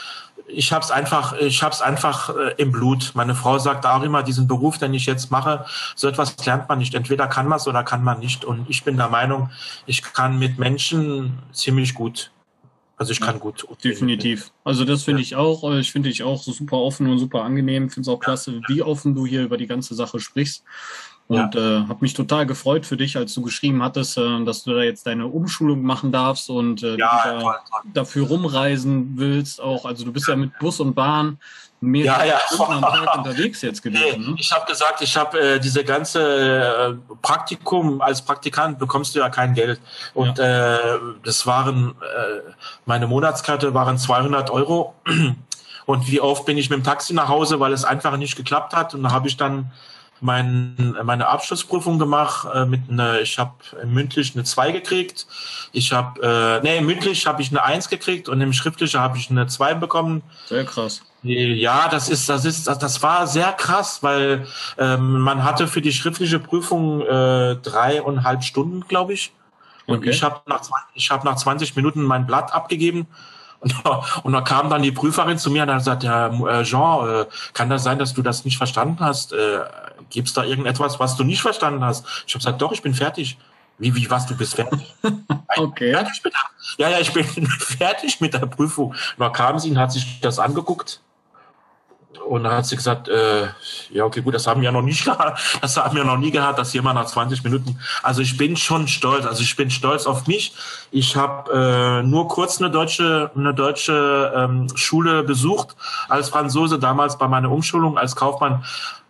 [0.49, 3.12] ich habe es einfach, ich habe es einfach äh, im Blut.
[3.14, 6.78] Meine Frau sagt auch immer, diesen Beruf, den ich jetzt mache, so etwas lernt man
[6.78, 6.94] nicht.
[6.94, 8.44] Entweder kann man es oder kann man nicht.
[8.44, 9.51] Und ich bin der Meinung,
[9.86, 12.30] ich kann mit Menschen ziemlich gut.
[12.99, 13.66] Also ich kann gut.
[13.84, 14.53] Definitiv.
[14.64, 15.70] Also das finde ich auch.
[15.74, 17.90] Ich finde dich auch super offen und super angenehm.
[17.90, 20.64] Finde es auch klasse, wie offen du hier über die ganze Sache sprichst.
[21.29, 21.81] Und ja.
[21.81, 24.83] äh, habe mich total gefreut für dich, als du geschrieben hattest, äh, dass du da
[24.83, 27.81] jetzt deine Umschulung machen darfst und äh, ja, da, toll, toll.
[27.93, 29.61] dafür rumreisen willst.
[29.61, 31.39] Auch, also du bist ja mit Bus und Bahn
[31.81, 32.41] mehrere ja, ja.
[32.53, 34.20] Stunden am Tag unterwegs jetzt gewesen.
[34.20, 34.37] Nee, ne?
[34.39, 36.20] Ich habe gesagt, ich habe äh, diese ganze
[37.11, 39.81] äh, Praktikum als Praktikant bekommst du ja kein Geld
[40.14, 40.77] und ja.
[40.77, 42.53] äh, das waren äh,
[42.87, 44.95] meine Monatskarte waren 200 Euro
[45.87, 48.74] und wie oft bin ich mit dem Taxi nach Hause, weil es einfach nicht geklappt
[48.74, 49.72] hat und da habe ich dann
[50.20, 53.52] mein, meine Abschlussprüfung gemacht äh, mit einer, ich habe
[53.84, 55.26] mündlich eine 2 gekriegt.
[55.72, 59.30] Ich habe, äh, nee, mündlich habe ich eine 1 gekriegt und im schriftlichen habe ich
[59.30, 60.22] eine 2 bekommen.
[60.46, 61.02] Sehr krass.
[61.22, 64.46] Ja, das ist, das ist, das war sehr krass, weil
[64.78, 69.32] ähm, man hatte für die schriftliche Prüfung äh, dreieinhalb Stunden, glaube ich.
[69.86, 70.10] Und okay.
[70.10, 70.62] ich habe nach,
[70.94, 73.06] ich hab nach 20 Minuten mein Blatt abgegeben
[73.60, 73.74] und,
[74.22, 77.26] und da kam dann die Prüferin zu mir und hat gesagt, ja, äh, Jean, äh,
[77.52, 79.32] kann das sein, dass du das nicht verstanden hast?
[79.32, 79.60] Äh,
[80.11, 82.07] Gibt es da irgendetwas, was du nicht verstanden hast?
[82.26, 83.38] Ich habe gesagt, doch, ich bin fertig.
[83.78, 84.94] Wie, wie, was, du bist fertig?
[85.57, 85.92] okay.
[85.92, 86.32] Fertig der,
[86.78, 87.24] ja, ja, ich bin
[87.59, 88.94] fertig mit der Prüfung.
[89.18, 91.00] Da kam sie und hat sich das angeguckt.
[92.26, 93.48] und dann hat sie gesagt, äh,
[93.90, 96.30] ja, okay, gut, das haben wir ja noch nicht gehabt, das haben wir noch nie
[96.30, 100.07] gehabt, dass jemand nach 20 Minuten, also ich bin schon stolz, also ich bin stolz
[100.07, 100.54] auf mich.
[100.90, 105.76] Ich habe äh, nur kurz eine deutsche, eine deutsche ähm, Schule besucht
[106.09, 108.64] als Franzose, damals bei meiner Umschulung als Kaufmann.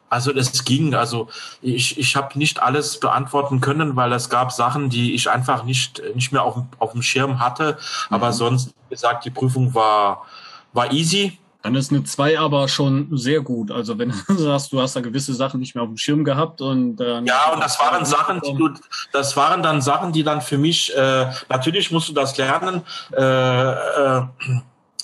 [0.09, 1.29] Also es ging, also
[1.63, 6.03] ich, ich habe nicht alles beantworten können, weil es gab Sachen, die ich einfach nicht,
[6.15, 7.77] nicht mehr auf, auf dem Schirm hatte.
[8.11, 8.33] Aber mhm.
[8.33, 10.25] sonst, wie gesagt, die Prüfung war,
[10.73, 13.73] war easy dann ist eine 2 aber schon sehr gut.
[13.73, 16.61] Also wenn du sagst, du hast da gewisse Sachen nicht mehr auf dem Schirm gehabt
[16.61, 18.71] und äh, ja, und das waren Sachen, die du,
[19.13, 22.83] das waren dann Sachen, die dann für mich äh, natürlich musst du das lernen.
[23.13, 24.23] Äh, äh,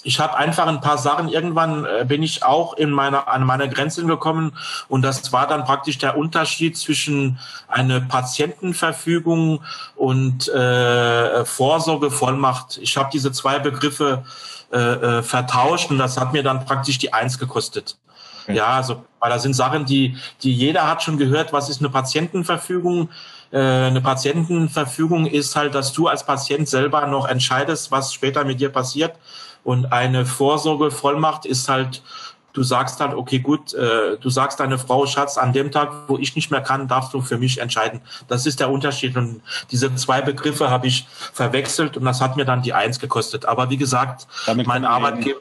[0.05, 3.69] ich habe einfach ein paar Sachen, irgendwann äh, bin ich auch in meiner, an meine
[3.69, 4.53] Grenzen gekommen
[4.89, 7.39] und das war dann praktisch der Unterschied zwischen
[7.69, 9.63] einer Patientenverfügung
[9.95, 12.79] und äh, Vorsorgevollmacht.
[12.79, 14.25] Ich habe diese zwei Begriffe
[14.73, 17.99] äh, äh, vertauscht und das hat mir dann praktisch die Eins gekostet.
[18.45, 18.57] Okay.
[18.57, 21.91] Ja, also, weil da sind Sachen, die, die jeder hat schon gehört, was ist eine
[21.91, 23.09] Patientenverfügung?
[23.53, 28.61] Äh, eine Patientenverfügung ist halt, dass du als Patient selber noch entscheidest, was später mit
[28.61, 29.15] dir passiert.
[29.65, 32.03] Und eine Vorsorgevollmacht ist halt
[32.53, 36.19] du sagst halt, okay, gut, äh, du sagst deine Frau, Schatz, an dem Tag, wo
[36.19, 38.01] ich nicht mehr kann, darfst du für mich entscheiden.
[38.29, 39.17] Das ist der Unterschied.
[39.17, 43.47] Und diese zwei Begriffe habe ich verwechselt und das hat mir dann die Eins gekostet.
[43.47, 45.41] Aber wie gesagt, Damit mein Arbeitgeber,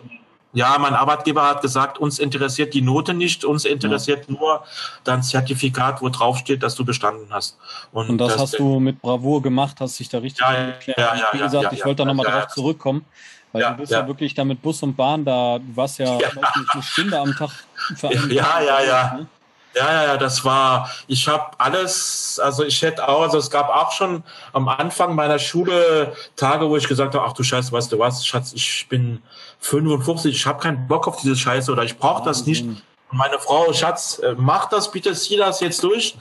[0.54, 4.36] ja, mein Arbeitgeber hat gesagt, uns interessiert die Note nicht, uns interessiert ja.
[4.38, 4.64] nur
[5.06, 7.58] dein Zertifikat, wo drauf steht, dass du bestanden hast.
[7.94, 10.98] Und, und das, das, hast du mit Bravour gemacht, hast dich da richtig ja, erklärt.
[10.98, 13.06] Ja, ja, wie gesagt, ich wollte da nochmal drauf zurückkommen.
[13.52, 14.00] Weil ja, du bist ja.
[14.00, 14.08] ja.
[14.08, 16.28] wirklich da mit Bus und Bahn da, du warst ja, ja.
[16.28, 17.52] Nicht, eine Stunde am Tag
[17.96, 19.14] für einen Ja, Tag, ja, ja.
[19.18, 19.28] Ne?
[19.74, 23.70] Ja, ja, ja, das war, ich habe alles, also ich hätte auch, also es gab
[23.70, 24.22] auch schon
[24.52, 28.26] am Anfang meiner Schule Tage, wo ich gesagt habe, ach du Scheiße, weißt du was,
[28.26, 29.22] Schatz, ich bin
[29.60, 32.66] 55, ich habe keinen Bock auf diese Scheiße oder ich brauche das nicht.
[32.66, 36.18] Und meine Frau, Schatz, äh, mach das bitte, zieh das jetzt durch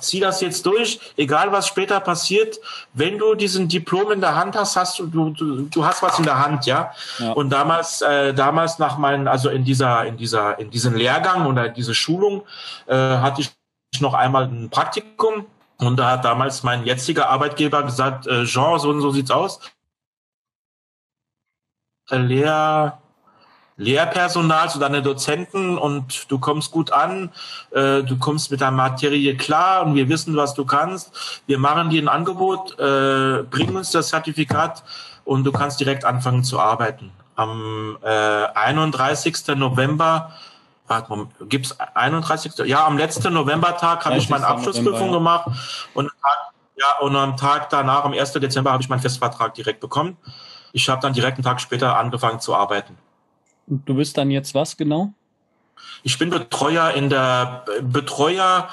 [0.00, 2.58] zieh das jetzt durch, egal was später passiert.
[2.92, 6.24] Wenn du diesen Diplom in der Hand hast, hast du, du, du hast was in
[6.24, 6.92] der Hand, ja.
[7.18, 7.32] ja.
[7.32, 11.68] Und damals, äh, damals nach meinen, also in dieser, in dieser, in diesem Lehrgang oder
[11.68, 12.42] diese Schulung,
[12.86, 13.50] äh, hatte ich
[14.00, 15.46] noch einmal ein Praktikum.
[15.78, 19.60] Und da hat damals mein jetziger Arbeitgeber gesagt, äh, Jean, so und so sieht's aus.
[22.10, 22.98] Lehr,
[23.78, 27.30] Lehrpersonal, so deine Dozenten und du kommst gut an,
[27.70, 31.40] äh, du kommst mit der Materie klar und wir wissen, was du kannst.
[31.46, 34.82] Wir machen dir ein Angebot, äh, bring uns das Zertifikat
[35.24, 37.12] und du kannst direkt anfangen zu arbeiten.
[37.36, 39.46] Am äh, 31.
[39.56, 40.32] November
[40.88, 42.66] warte mal, gibt's 31.
[42.66, 45.44] Ja, am letzten Novembertag habe ich meine Abschlussprüfung November, ja.
[45.44, 45.50] gemacht
[45.94, 46.10] und
[46.76, 48.32] ja, und am Tag danach, am 1.
[48.34, 50.16] Dezember, habe ich meinen Festvertrag direkt bekommen.
[50.72, 52.96] Ich habe dann direkt einen Tag später angefangen zu arbeiten.
[53.68, 55.12] Du bist dann jetzt was genau?
[56.02, 58.68] Ich bin Betreuer in der Betreuer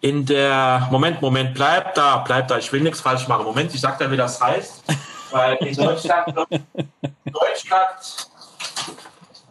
[0.00, 2.58] in der Moment, Moment, bleib da, bleib da.
[2.58, 3.44] Ich will nichts falsch machen.
[3.44, 4.82] Moment, ich sag dir, wie das heißt.
[5.30, 6.26] Weil in Deutschland,
[7.24, 8.28] Deutschland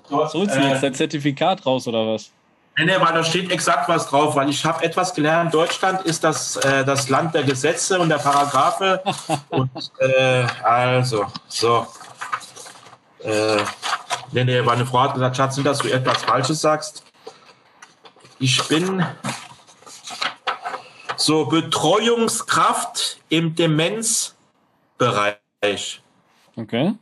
[0.09, 2.31] dort, so, äh, jetzt dein Zertifikat raus oder was?
[2.77, 5.53] Nee, nee, weil da steht exakt was drauf, weil ich habe etwas gelernt.
[5.53, 9.01] Deutschland ist das, äh, das Land der Gesetze und der Paragraphe.
[9.49, 11.87] und äh, also, so.
[13.23, 13.57] Äh,
[14.33, 17.03] Nee, nee, meine Frau hat gesagt, Schatz, nicht, dass du etwas Falsches sagst.
[18.39, 19.05] Ich bin
[21.15, 26.01] so Betreuungskraft im Demenzbereich.
[26.55, 26.95] Okay.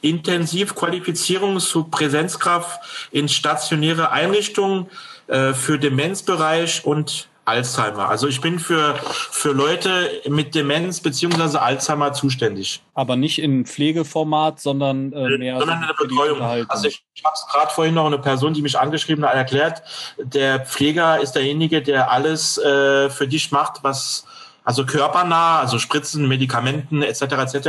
[0.00, 4.88] Intensivqualifizierung zu Präsenzkraft in stationäre Einrichtungen
[5.26, 8.08] äh, für Demenzbereich und Alzheimer.
[8.08, 12.82] Also ich bin für, für Leute mit Demenz beziehungsweise Alzheimer zuständig.
[12.94, 16.40] Aber nicht in Pflegeformat, sondern äh, mehr sondern in der Betreuung.
[16.68, 19.82] Also ich, ich habe es gerade vorhin noch eine Person, die mich angeschrieben hat, erklärt,
[20.18, 24.26] der Pfleger ist derjenige, der alles äh, für dich macht, was
[24.64, 27.22] also körpernah, also Spritzen, Medikamenten etc.
[27.22, 27.68] etc.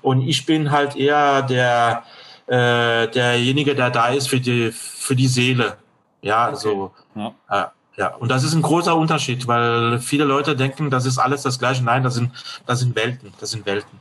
[0.00, 2.04] Und ich bin halt eher der
[2.46, 5.76] äh, derjenige, der da ist für die für die Seele.
[6.22, 6.50] Ja, okay.
[6.50, 7.34] also ja.
[7.48, 7.64] Äh,
[8.00, 11.58] ja, und das ist ein großer Unterschied, weil viele Leute denken, das ist alles das
[11.58, 11.84] Gleiche.
[11.84, 12.30] Nein, das sind,
[12.64, 14.00] das sind Welten, das sind Welten.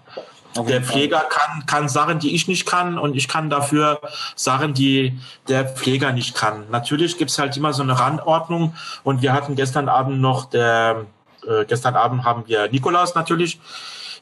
[0.56, 4.00] Der Pfleger kann, kann Sachen, die ich nicht kann, und ich kann dafür
[4.38, 5.20] Sachen, die
[5.50, 6.64] der Pfleger nicht kann.
[6.72, 8.74] Natürlich gibt's halt immer so eine Randordnung.
[9.04, 11.06] Und wir hatten gestern Abend noch der,
[11.46, 13.60] äh, gestern Abend haben wir Nikolaus natürlich.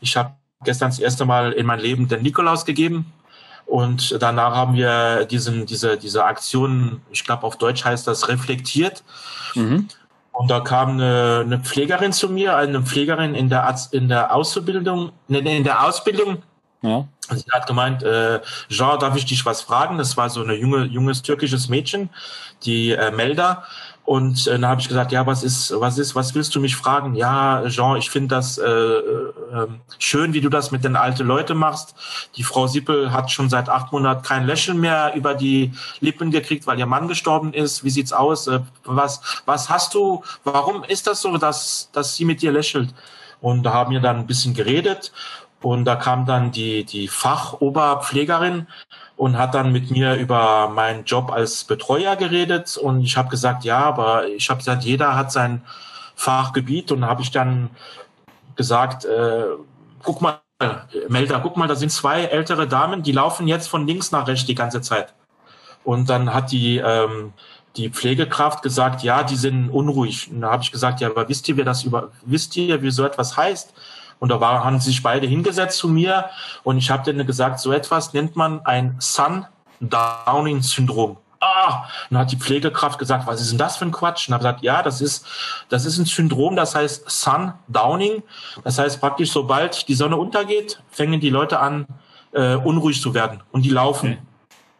[0.01, 0.31] Ich habe
[0.63, 3.13] gestern das erste Mal in mein Leben den Nikolaus gegeben.
[3.67, 9.03] Und danach haben wir diesen, diese, diese Aktion, ich glaube auf Deutsch heißt das reflektiert.
[9.55, 9.89] Mhm.
[10.31, 15.11] Und da kam eine, eine Pflegerin zu mir, eine Pflegerin in der, in der Auszubildung,
[15.27, 16.43] in der Ausbildung.
[16.81, 17.07] Ja.
[17.29, 18.39] Sie hat gemeint, äh,
[18.69, 19.97] Jean, darf ich dich was fragen?
[19.97, 22.09] Das war so ein junge, junges türkisches Mädchen,
[22.63, 23.63] die äh, Melda.
[24.07, 26.77] Und äh, dann habe ich gesagt, ja, was ist, was ist, was willst du mich
[26.77, 27.13] fragen?
[27.15, 31.27] Ja, Jean, ich finde das äh, äh, ähm, schön, wie du das mit den alten
[31.27, 31.93] Leuten machst.
[32.37, 36.65] Die Frau Sippel hat schon seit acht Monaten kein Lächeln mehr über die Lippen gekriegt,
[36.67, 37.83] weil ihr Mann gestorben ist.
[37.83, 38.47] Wie sieht's aus?
[38.47, 40.23] Äh, was, was hast du?
[40.45, 42.93] Warum ist das so, dass, dass sie mit dir lächelt?
[43.41, 45.11] Und da haben wir dann ein bisschen geredet.
[45.61, 48.67] Und da kam dann die, die Fachoberpflegerin
[49.17, 52.77] und hat dann mit mir über meinen Job als Betreuer geredet.
[52.77, 55.63] Und ich habe gesagt, ja, aber ich habe gesagt, jeder hat sein
[56.15, 56.91] Fachgebiet.
[56.91, 57.71] Und habe ich dann
[58.55, 59.45] gesagt, äh,
[60.03, 60.39] guck mal,
[61.09, 64.45] Melder, guck mal, da sind zwei ältere Damen, die laufen jetzt von links nach rechts
[64.45, 65.13] die ganze Zeit.
[65.83, 67.33] Und dann hat die, ähm,
[67.75, 70.29] die Pflegekraft gesagt, ja, die sind unruhig.
[70.31, 72.91] Und da habe ich gesagt, ja, aber wisst ihr, wie das über, wisst ihr, wie
[72.91, 73.73] so etwas heißt?
[74.19, 76.31] Und da war, haben sich beide hingesetzt zu mir
[76.63, 81.17] und ich habe denen gesagt, so etwas nennt man ein Sun-Downing-Syndrom.
[81.39, 84.27] Ah, dann hat die Pflegekraft gesagt, was ist denn das für ein Quatsch?
[84.27, 85.23] Und habe gesagt, ja, das ist,
[85.69, 88.23] das ist ein Syndrom, das heißt Sun-Downing.
[88.63, 91.85] Das heißt praktisch, sobald die Sonne untergeht, fängen die Leute an,
[92.31, 94.13] äh, unruhig zu werden und die laufen.
[94.13, 94.21] Okay.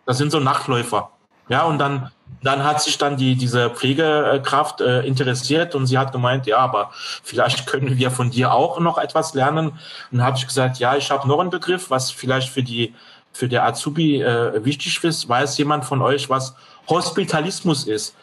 [0.06, 1.12] Das sind so Nachtläufer.
[1.50, 2.12] Ja, und dann
[2.42, 6.92] dann hat sich dann die, diese Pflegekraft äh, interessiert und sie hat gemeint, ja, aber
[7.24, 9.74] vielleicht können wir von dir auch noch etwas lernen.
[10.12, 12.94] Und habe ich gesagt, ja, ich habe noch einen Begriff, was vielleicht für die
[13.34, 15.30] für der Azubi äh, wichtig ist.
[15.30, 16.56] Weiß jemand von euch, was
[16.90, 18.16] Hospitalismus ist?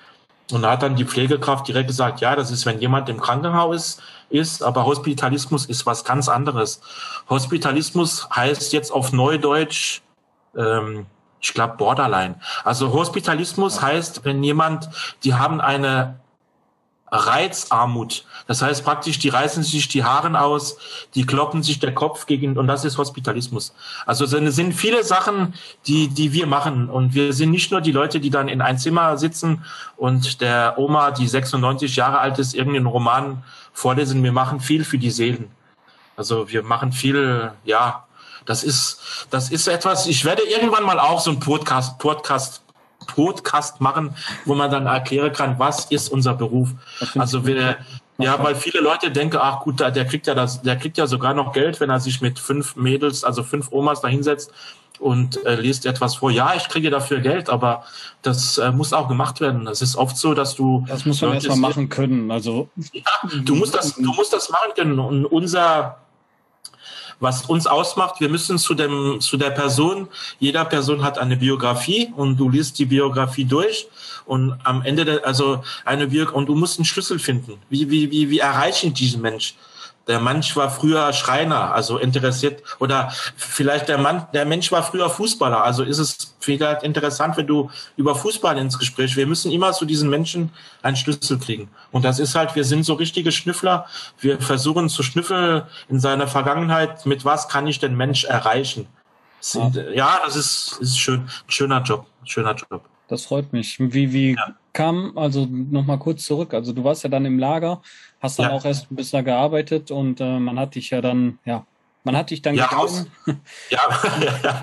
[0.51, 3.99] Und da hat dann die Pflegekraft direkt gesagt, ja, das ist, wenn jemand im Krankenhaus
[4.29, 6.81] ist, aber Hospitalismus ist was ganz anderes.
[7.31, 10.03] Hospitalismus heißt jetzt auf Neudeutsch
[10.57, 11.07] ähm,
[11.45, 12.36] ich glaube, Borderline.
[12.64, 14.88] Also Hospitalismus heißt, wenn jemand,
[15.24, 16.18] die haben eine
[17.12, 18.24] Reizarmut.
[18.47, 20.78] Das heißt praktisch, die reißen sich die Haare aus,
[21.14, 23.74] die kloppen sich der Kopf gegen, und das ist Hospitalismus.
[24.07, 25.55] Also es sind viele Sachen,
[25.86, 26.88] die, die wir machen.
[26.88, 29.64] Und wir sind nicht nur die Leute, die dann in ein Zimmer sitzen
[29.97, 34.22] und der Oma, die 96 Jahre alt ist, irgendeinen Roman vorlesen.
[34.22, 35.51] Wir machen viel für die Seelen.
[36.16, 38.05] Also wir machen viel, ja,
[38.47, 42.62] das ist, das ist etwas, ich werde irgendwann mal auch so ein Podcast, Podcast,
[43.07, 44.14] Podcast machen,
[44.45, 46.70] wo man dann erklären kann, was ist unser Beruf.
[47.16, 47.76] Also wir,
[48.18, 51.34] ja, weil viele Leute denken, ach gut, der kriegt ja das, der kriegt ja sogar
[51.34, 54.53] noch Geld, wenn er sich mit fünf Mädels, also fünf Omas da hinsetzt
[55.01, 56.30] und äh, liest etwas vor.
[56.30, 57.84] Ja, ich kriege dafür Geld, aber
[58.22, 59.64] das äh, muss auch gemacht werden.
[59.64, 60.84] Das ist oft so, dass du.
[60.86, 62.30] Das muss man erstmal machen können.
[62.30, 62.68] Also.
[62.92, 63.03] Ja,
[63.42, 64.99] du musst das, du musst das machen können.
[64.99, 65.99] Und unser,
[67.25, 70.07] was uns ausmacht, wir müssen zu dem, zu der Person,
[70.39, 73.89] jeder Person hat eine Biografie und du liest die Biografie durch
[74.27, 77.55] und am Ende, der, also eine Biografie, und du musst einen Schlüssel finden.
[77.68, 79.55] Wie, wie, wie, wie erreiche ich diesen Mensch?
[80.07, 85.09] Der Mensch war früher Schreiner, also interessiert, oder vielleicht der Mann, der Mensch war früher
[85.09, 89.73] Fußballer, also ist es vielleicht interessant, wenn du über Fußball ins Gespräch, wir müssen immer
[89.73, 90.51] zu diesen Menschen
[90.83, 91.71] einen Schlüssel kriegen.
[91.91, 93.87] Und das ist halt, wir sind so richtige Schnüffler,
[94.21, 98.87] wir versuchen zu schnüffeln in seiner Vergangenheit, mit was kann ich den Mensch erreichen.
[99.41, 102.83] Sind, ja, das ist, ist schön, ein schöner Job, schöner Job.
[103.09, 103.79] Das freut mich.
[103.79, 104.55] Wie, wie ja.
[104.73, 107.83] kam, also nochmal kurz zurück, also du warst ja dann im Lager,
[108.25, 108.57] hast dann ja.
[108.57, 111.66] auch erst bis da gearbeitet und äh, man hat dich ja dann, ja,
[112.05, 113.81] man hat dich dann ja, aus, ja,
[114.20, 114.62] ja, ja,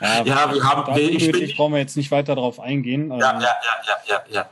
[0.24, 3.10] ja, wir haben, ich bin, brauchen wir jetzt nicht weiter darauf eingehen.
[3.10, 3.50] Ja, ähm, ja, ja,
[3.86, 4.46] ja, ja, ja.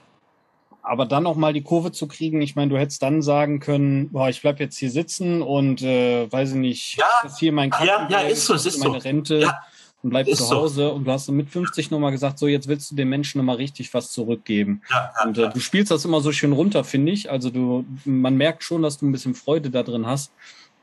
[0.83, 4.11] Aber dann noch mal die Kurve zu kriegen, ich meine, du hättest dann sagen können,
[4.11, 7.71] boah, ich bleib jetzt hier sitzen und äh, weiß ich nicht, ja, das hier mein
[7.71, 9.09] Krankengeld, ja, ja, ist so, ist meine so.
[9.09, 9.39] Rente.
[9.39, 9.61] Ja
[10.03, 10.93] und bleibst zu Hause so.
[10.93, 13.93] und du hast mit 50 nochmal gesagt, so jetzt willst du den Menschen nochmal richtig
[13.95, 14.83] was zurückgeben.
[14.91, 17.31] Ja, ja, und äh, du spielst das immer so schön runter, finde ich.
[17.31, 20.33] Also du, man merkt schon, dass du ein bisschen Freude da drin hast.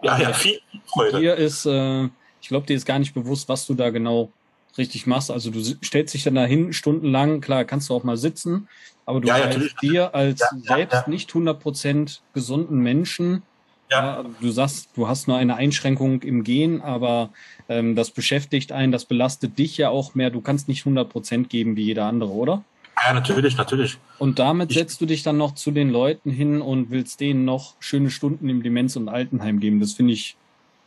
[0.01, 1.19] Ja, ja, viel Freude.
[1.19, 2.05] Dir ist, äh,
[2.41, 4.31] ich glaube, dir ist gar nicht bewusst, was du da genau
[4.77, 5.31] richtig machst.
[5.31, 8.67] Also du stellst dich dann dahin stundenlang, klar, kannst du auch mal sitzen,
[9.05, 13.43] aber du ja, weißt dir als selbst nicht 100% gesunden Menschen,
[13.89, 14.23] ja.
[14.39, 17.31] du sagst, du hast nur eine Einschränkung im Gen, aber
[17.69, 20.31] ähm, das beschäftigt einen, das belastet dich ja auch mehr.
[20.31, 22.63] Du kannst nicht 100 Prozent geben wie jeder andere, oder?
[23.05, 23.97] Ja, natürlich, natürlich.
[24.17, 27.75] Und damit setzt du dich dann noch zu den Leuten hin und willst denen noch
[27.79, 29.79] schöne Stunden im Demenz- und Altenheim geben.
[29.79, 30.35] Das finde ich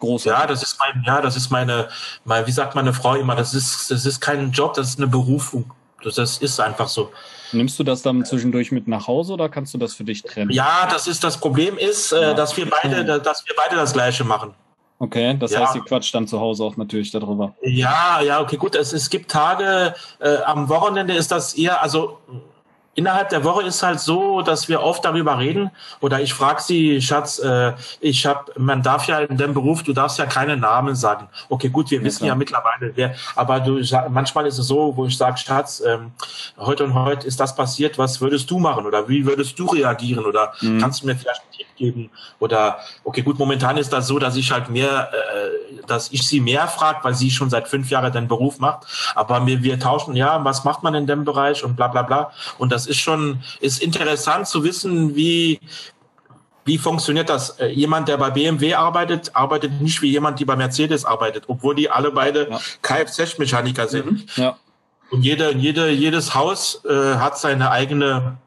[0.00, 0.40] großartig.
[0.40, 1.88] Ja, das ist mein, ja, das ist meine,
[2.24, 5.06] meine, wie sagt meine Frau immer, das ist, das ist kein Job, das ist eine
[5.06, 5.72] Berufung.
[6.04, 7.12] Das, das ist einfach so.
[7.52, 10.50] Nimmst du das dann zwischendurch mit nach Hause oder kannst du das für dich trennen?
[10.50, 14.24] Ja, das ist das Problem ist, äh, dass wir beide, dass wir beide das Gleiche
[14.24, 14.54] machen.
[15.02, 15.62] Okay, das ja.
[15.62, 17.56] heißt, ihr quatscht dann zu Hause auch natürlich darüber.
[17.60, 18.76] Ja, ja, okay, gut.
[18.76, 22.18] Es, es gibt Tage, äh, am Wochenende ist das eher, also
[22.94, 25.70] innerhalb der Woche ist halt so, dass wir oft darüber reden
[26.00, 29.92] oder ich frage sie, Schatz, äh, ich habe, man darf ja in dem Beruf, du
[29.92, 31.28] darfst ja keine Namen sagen.
[31.48, 32.28] Okay, gut, wir ja, wissen klar.
[32.28, 33.80] ja mittlerweile, wer, aber du,
[34.10, 36.12] manchmal ist es so, wo ich sage, Schatz, ähm,
[36.58, 40.26] heute und heute ist das passiert, was würdest du machen oder wie würdest du reagieren
[40.26, 40.78] oder mhm.
[40.78, 44.36] kannst du mir vielleicht einen Tipp geben oder okay, gut, momentan ist das so, dass
[44.36, 48.12] ich halt mehr, äh, dass ich sie mehr frage, weil sie schon seit fünf Jahren
[48.12, 51.74] den Beruf macht, aber wir, wir tauschen, ja, was macht man in dem Bereich und
[51.74, 55.60] bla bla bla und das das ist schon, ist interessant zu wissen, wie,
[56.64, 57.50] wie funktioniert das?
[57.60, 61.76] Äh, jemand, der bei BMW arbeitet, arbeitet nicht wie jemand, der bei Mercedes arbeitet, obwohl
[61.76, 62.60] die alle beide ja.
[62.82, 64.10] Kfz-Mechaniker sind.
[64.10, 64.56] Mhm, ja.
[65.10, 68.38] Und jede, jede, jedes Haus äh, hat seine eigene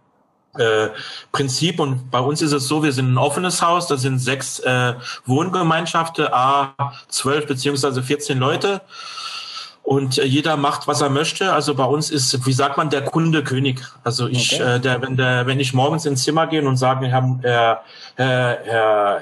[0.58, 0.90] äh,
[1.32, 4.60] Prinzip und bei uns ist es so, wir sind ein offenes Haus, da sind sechs
[4.60, 6.74] äh, Wohngemeinschaften, a
[7.08, 8.82] zwölf beziehungsweise 14 Leute
[9.86, 11.54] und äh, jeder macht, was er möchte.
[11.54, 13.82] Also bei uns ist, wie sagt man, der Kunde König.
[14.04, 14.76] Also ich, okay.
[14.76, 17.84] äh, der, wenn der, wenn ich morgens ins Zimmer gehe und sage, Herr, Herr,
[18.16, 19.22] Herr,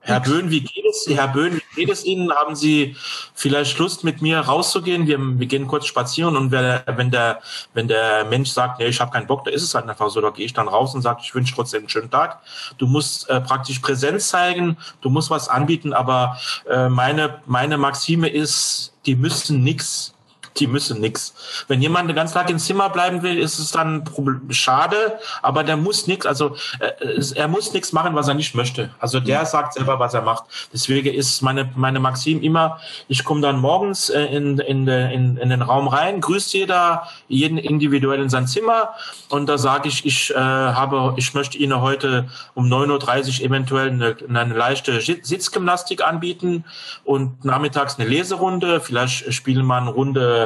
[0.00, 1.06] Herr, Böhn, wie geht es?
[1.08, 2.32] Herr Böhn, geht es Ihnen?
[2.32, 2.96] Haben Sie
[3.34, 5.06] vielleicht Lust, mit mir rauszugehen?
[5.06, 7.40] Wir, wir gehen kurz spazieren und wenn der,
[7.74, 10.20] wenn der, Mensch sagt, nee, ich habe keinen Bock, da ist es halt einfach so,
[10.20, 12.40] da gehe ich dann raus und sage, ich wünsche trotzdem einen schönen Tag.
[12.78, 18.28] Du musst äh, praktisch Präsenz zeigen, du musst was anbieten, aber äh, meine, meine Maxime
[18.28, 20.13] ist, die müssen nichts
[20.56, 21.34] die müssen nix.
[21.68, 24.04] Wenn jemand den ganzen Tag im Zimmer bleiben will, ist es dann
[24.50, 28.90] schade, aber der muss nix, also äh, er muss nichts machen, was er nicht möchte.
[28.98, 29.44] Also der ja.
[29.44, 30.44] sagt selber, was er macht.
[30.72, 32.78] Deswegen ist meine meine Maxim immer,
[33.08, 37.58] ich komme dann morgens äh, in, in, in, in den Raum rein, grüßt jeder, jeden
[37.58, 38.94] individuell in sein Zimmer
[39.28, 43.88] und da sage ich, ich äh, habe, ich möchte Ihnen heute um 9.30 Uhr eventuell
[43.88, 46.64] eine, eine leichte Sitzgymnastik anbieten
[47.04, 50.43] und nachmittags eine Leserunde, vielleicht spielen wir eine Runde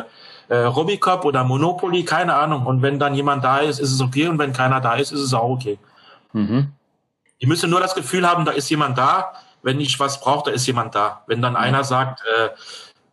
[0.49, 2.67] äh, Robicop oder Monopoly, keine Ahnung.
[2.67, 4.29] Und wenn dann jemand da ist, ist es okay.
[4.29, 5.79] Und wenn keiner da ist, ist es auch okay.
[6.33, 6.69] Mhm.
[7.41, 9.33] Die müssen nur das Gefühl haben, da ist jemand da.
[9.63, 11.23] Wenn ich was brauche, da ist jemand da.
[11.27, 11.59] Wenn dann mhm.
[11.59, 12.51] einer sagt, äh,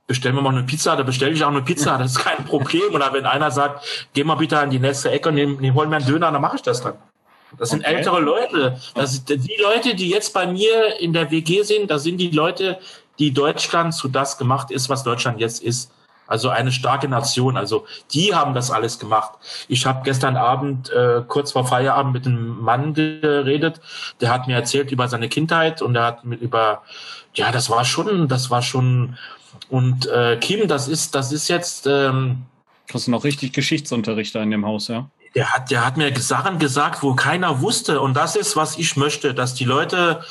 [0.07, 2.93] bestellen wir mal eine Pizza, da bestelle ich auch eine Pizza, das ist kein Problem.
[2.93, 5.87] Oder wenn einer sagt, geh mal bitte an die nächste Ecke und nehm, nehm, hol
[5.87, 6.93] mir einen Döner, dann mache ich das dann.
[7.57, 7.95] Das sind okay.
[7.95, 8.77] ältere Leute.
[8.95, 12.31] Das sind die Leute, die jetzt bei mir in der WG sind, das sind die
[12.31, 12.79] Leute,
[13.17, 15.91] die Deutschland zu das gemacht ist, was Deutschland jetzt ist.
[16.27, 17.57] Also eine starke Nation.
[17.57, 19.31] Also die haben das alles gemacht.
[19.67, 23.79] Ich habe gestern Abend äh, kurz vor Feierabend mit einem Mann geredet.
[24.21, 26.81] Der hat mir erzählt über seine Kindheit und er hat mir über
[27.35, 29.17] ja, das war schon, das war schon.
[29.69, 31.85] Und äh, Kim, das ist, das ist jetzt.
[31.87, 32.43] Ähm,
[32.93, 35.09] Hast du noch richtig Geschichtsunterrichter in dem Haus, ja?
[35.33, 37.99] Der hat, der hat mir Sachen gesagt, wo keiner wusste.
[37.99, 40.23] Und das ist, was ich möchte, dass die Leute,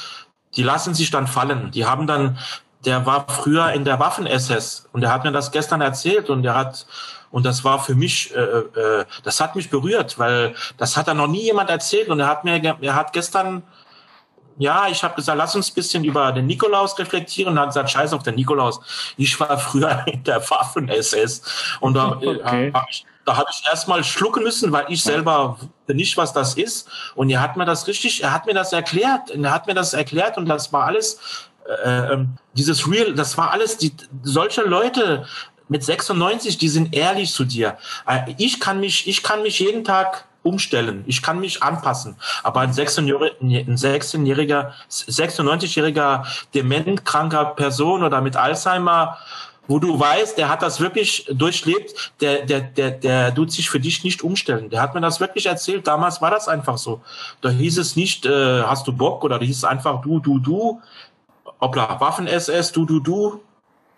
[0.56, 1.72] die lassen sich dann fallen.
[1.72, 2.38] Die haben dann
[2.84, 6.54] der war früher in der Waffen-SS und der hat mir das gestern erzählt und der
[6.54, 6.86] hat
[7.30, 11.14] und das war für mich, äh, äh, das hat mich berührt, weil das hat er
[11.14, 13.64] noch nie jemand erzählt und er hat mir, er hat gestern,
[14.56, 17.90] ja, ich habe gesagt, lass uns ein bisschen über den Nikolaus reflektieren und hat gesagt,
[17.90, 18.80] scheiß auf den Nikolaus.
[19.16, 21.42] Ich war früher in der Waffen-SS
[21.80, 22.72] und da äh, okay.
[22.72, 26.88] habe ich da habe ich erstmal schlucken müssen, weil ich selber nicht, was das ist.
[27.14, 29.30] Und er hat mir das richtig, er hat mir das erklärt.
[29.30, 31.18] Er hat mir das erklärt und das war alles
[31.84, 33.92] äh, ähm, dieses Real, das war alles, die,
[34.22, 35.24] solche Leute
[35.68, 37.78] mit 96, die sind ehrlich zu dir.
[38.06, 41.04] Äh, ich kann mich, ich kann mich jeden Tag umstellen.
[41.06, 42.16] Ich kann mich anpassen.
[42.42, 49.16] Aber ein 16-jähriger, 96-jähriger dementkranker Person oder mit Alzheimer,
[49.66, 53.80] wo du weißt, der hat das wirklich durchlebt, der, der, der, der tut sich für
[53.80, 54.68] dich nicht umstellen.
[54.68, 55.86] Der hat mir das wirklich erzählt.
[55.86, 57.00] Damals war das einfach so.
[57.40, 60.38] Da hieß es nicht, äh, hast du Bock oder da hieß es einfach du, du,
[60.38, 60.82] du
[61.60, 63.40] hoppla, Waffen-SS, du, du, du,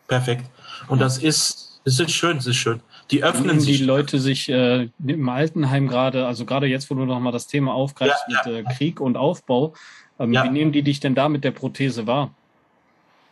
[0.06, 0.46] perfekt.
[0.88, 2.80] Und das ist, es ist schön, es ist schön.
[3.10, 3.78] Die öffnen sich.
[3.78, 7.72] Die Leute sich äh, im Altenheim gerade, also gerade jetzt, wo du nochmal das Thema
[7.72, 8.70] aufgreifst ja, mit ja.
[8.70, 9.74] Äh, Krieg und Aufbau,
[10.18, 10.44] ähm, ja.
[10.44, 12.30] wie nehmen die dich denn da mit der Prothese wahr?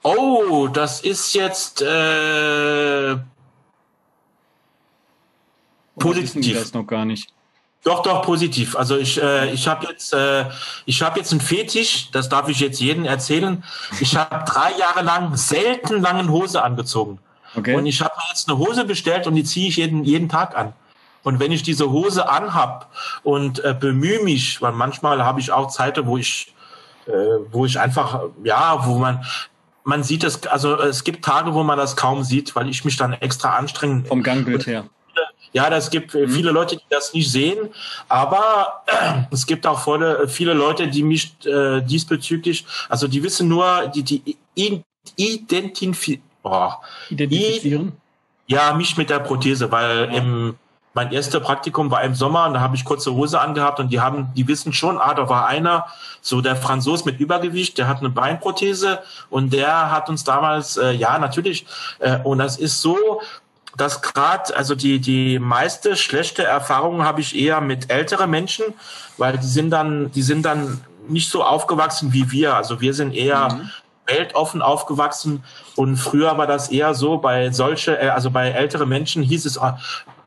[0.03, 3.17] Oh, das ist jetzt äh,
[5.99, 6.45] positiv.
[6.45, 7.34] Die das noch gar nicht.
[7.85, 8.77] Doch, doch, positiv.
[8.77, 10.47] Also ich, äh, ich habe jetzt, äh,
[10.87, 13.63] ich habe jetzt einen Fetisch, das darf ich jetzt jedem erzählen.
[14.01, 17.19] Ich habe drei Jahre lang selten langen Hose angezogen.
[17.55, 17.77] Okay.
[17.77, 20.57] Und ich habe mir jetzt eine Hose bestellt und die ziehe ich jeden, jeden Tag
[20.57, 20.73] an.
[21.23, 22.91] Und wenn ich diese Hose anhab
[23.23, 26.55] und äh, bemühe mich, weil manchmal habe ich auch Zeiten, wo ich,
[27.07, 27.13] äh,
[27.51, 29.25] wo ich einfach, ja, wo man,
[29.85, 32.97] man sieht es, also es gibt Tage, wo man das kaum sieht, weil ich mich
[32.97, 34.05] dann extra anstrenge.
[34.07, 34.85] Vom Gangbild her.
[35.55, 36.29] Ja, das gibt mhm.
[36.29, 37.71] viele Leute, die das nicht sehen,
[38.09, 43.47] aber äh, es gibt auch viele, viele Leute, die mich äh, diesbezüglich, also die wissen
[43.47, 44.37] nur, die, die
[45.15, 46.73] identifi oh,
[47.09, 47.93] identifizieren.
[48.49, 50.57] ja, mich mit der Prothese, weil im
[50.95, 54.01] mein erstes Praktikum war im Sommer und da habe ich kurze Hose angehabt und die
[54.01, 55.87] haben, die wissen schon, ah, da war einer,
[56.21, 60.93] so der Franzos mit Übergewicht, der hat eine Beinprothese und der hat uns damals, äh,
[60.93, 61.67] ja, natürlich,
[61.99, 63.21] äh, und das ist so,
[63.77, 68.67] dass gerade, also die, die meiste schlechte Erfahrung habe ich eher mit älteren Menschen,
[69.19, 72.55] weil die sind dann, die sind dann nicht so aufgewachsen wie wir.
[72.55, 73.71] Also wir sind eher mhm.
[74.07, 75.45] weltoffen aufgewachsen
[75.77, 79.59] und früher war das eher so bei solche, äh, also bei älteren Menschen hieß es,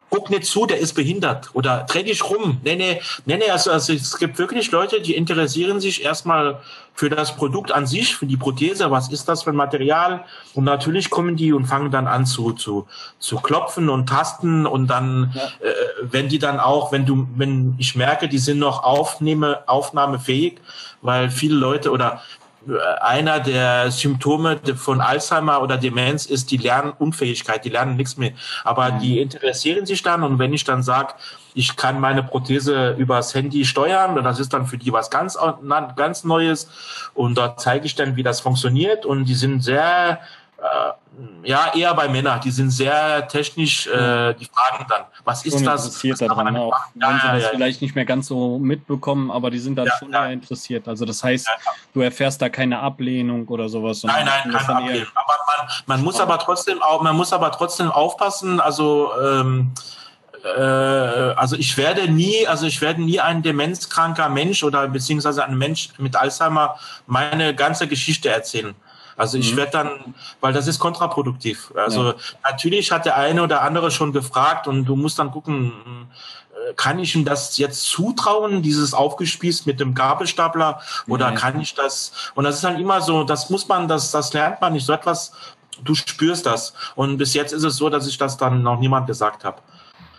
[0.10, 2.60] guck nicht zu, der ist behindert oder dreh dich rum.
[2.64, 6.60] Nee, nee, nee, nee also, also es gibt wirklich Leute, die interessieren sich erstmal
[6.94, 10.64] für das Produkt an sich, für die Prothese, was ist das für ein Material und
[10.64, 12.88] natürlich kommen die und fangen dann an zu, zu,
[13.20, 15.42] zu klopfen und tasten und dann, ja.
[15.68, 20.60] äh, wenn die dann auch, wenn du, wenn ich merke, die sind noch aufnehme, aufnahmefähig,
[21.02, 22.22] weil viele Leute oder
[23.02, 27.64] einer der Symptome von Alzheimer oder Demenz ist die Lernunfähigkeit.
[27.64, 28.32] Die lernen nichts mehr.
[28.64, 29.00] Aber mhm.
[29.00, 31.14] die interessieren sich dann und wenn ich dann sage,
[31.54, 35.38] ich kann meine Prothese übers Handy steuern, das ist dann für die was ganz,
[35.96, 36.70] ganz Neues
[37.14, 40.47] und dort zeige ich dann, wie das funktioniert und die sind sehr äh,
[41.44, 42.40] ja, eher bei Männern.
[42.42, 45.86] Die sind sehr technisch, äh, die fragen dann, was ist das?
[45.86, 46.74] Interessiert daran auch.
[46.96, 49.76] Ja, Wenn sie ja, das ja, vielleicht nicht mehr ganz so mitbekommen, aber die sind
[49.76, 50.88] dann schon eher interessiert.
[50.88, 51.48] Also das heißt,
[51.94, 54.04] du erfährst da keine Ablehnung oder sowas.
[54.04, 55.08] Nein, nein, keine Ablehnung.
[55.16, 58.60] Aber man, man muss aber trotzdem auch, man muss aber trotzdem aufpassen.
[58.60, 59.72] Also ähm,
[60.44, 65.58] äh, also ich werde nie, also ich werde nie ein demenzkranker Mensch oder beziehungsweise ein
[65.58, 68.76] Mensch mit Alzheimer meine ganze Geschichte erzählen.
[69.18, 69.58] Also ich mhm.
[69.58, 71.74] werde dann, weil das ist kontraproduktiv.
[71.76, 72.16] Also ja.
[72.44, 75.74] natürlich hat der eine oder andere schon gefragt und du musst dann gucken,
[76.70, 81.36] äh, kann ich ihm das jetzt zutrauen, dieses aufgespießt mit dem Gabelstapler, oder mhm.
[81.36, 82.32] kann ich das?
[82.36, 84.94] Und das ist dann immer so, das muss man, das, das lernt man nicht so
[84.94, 85.34] etwas.
[85.84, 86.74] Du spürst das.
[86.96, 89.62] Und bis jetzt ist es so, dass ich das dann noch niemand gesagt habe.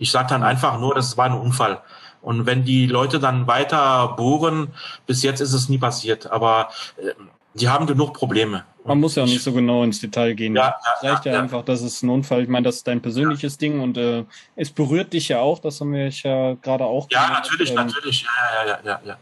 [0.01, 1.82] Ich sage dann einfach nur, das war ein Unfall.
[2.20, 4.74] Und wenn die Leute dann weiter bohren,
[5.07, 6.30] bis jetzt ist es nie passiert.
[6.30, 7.12] Aber äh,
[7.55, 8.64] die haben genug Probleme.
[8.89, 10.57] Man muss ja auch nicht so genau ins Detail gehen.
[10.57, 12.43] Ja, es reicht ja, ja, einfach, dass es ein Unfall.
[12.43, 13.59] Ich meine, das ist dein persönliches ja.
[13.59, 14.24] Ding und äh,
[14.57, 15.59] es berührt dich ja auch.
[15.59, 17.07] Das haben wir ja gerade auch.
[17.11, 17.45] Ja, gemacht.
[17.45, 18.22] natürlich, ähm, natürlich.
[18.22, 19.16] Ja, ja, ja, ja,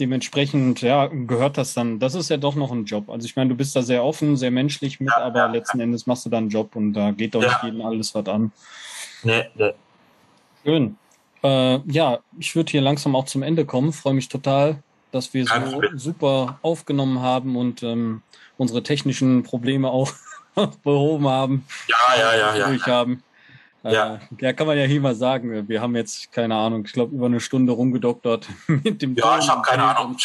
[0.00, 1.98] Dementsprechend, ja, gehört das dann.
[1.98, 3.10] Das ist ja doch noch ein Job.
[3.10, 6.24] Also ich meine, du bist da sehr offen, sehr menschlich mit, aber letzten Endes machst
[6.24, 8.52] du da einen Job und da geht doch nicht jedem alles was an.
[9.22, 9.72] Nee, nee.
[10.64, 10.96] Schön.
[11.42, 13.92] Äh, ja, ich würde hier langsam auch zum Ende kommen.
[13.92, 18.22] Freue mich total, dass wir so super aufgenommen haben und ähm,
[18.56, 20.12] unsere technischen Probleme auch
[20.82, 21.64] behoben haben.
[21.88, 22.68] Ja, ja, ja, ja.
[22.68, 23.22] Durch haben.
[23.84, 24.20] Äh, ja.
[24.40, 25.68] ja, kann man ja hier mal sagen.
[25.68, 29.48] Wir haben jetzt, keine Ahnung, ich glaube, über eine Stunde rumgedoktert mit dem Ja, ich
[29.48, 30.16] habe keine Ahnung.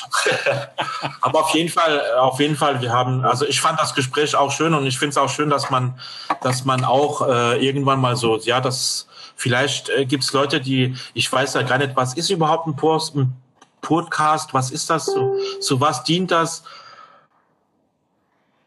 [1.22, 4.52] Aber auf jeden Fall, auf jeden Fall, wir haben, also ich fand das Gespräch auch
[4.52, 6.00] schön und ich finde es auch schön, dass man,
[6.42, 10.96] dass man auch äh, irgendwann mal so, ja, das vielleicht äh, gibt es Leute, die,
[11.14, 13.36] ich weiß ja gar nicht, was ist überhaupt ein, Post, ein
[13.84, 16.64] Podcast, was ist das, so, so was dient das?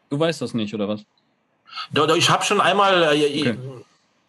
[0.09, 1.01] Du weißt das nicht, oder was?
[1.91, 3.57] Doch, doch ich habe schon einmal, äh, okay.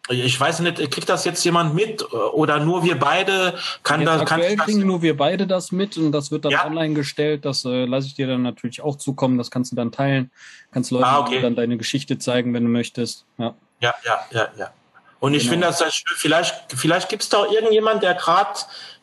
[0.09, 3.57] ich weiß nicht, kriegt das jetzt jemand mit oder nur wir beide?
[3.83, 6.51] Kann jetzt das, aktuell kann kriegen nur wir beide das mit und das wird dann
[6.51, 6.65] ja?
[6.65, 7.45] online gestellt.
[7.45, 9.37] Das äh, lasse ich dir dann natürlich auch zukommen.
[9.37, 10.31] Das kannst du dann teilen.
[10.71, 11.41] Kannst Leuten ah, okay.
[11.41, 13.25] dann deine Geschichte zeigen, wenn du möchtest.
[13.37, 14.47] Ja, ja, ja, ja.
[14.57, 14.73] ja.
[15.19, 15.51] Und ich genau.
[15.51, 18.59] finde das vielleicht, vielleicht gibt es da irgendjemand, der gerade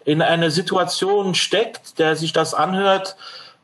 [0.07, 3.17] in eine Situation steckt, der sich das anhört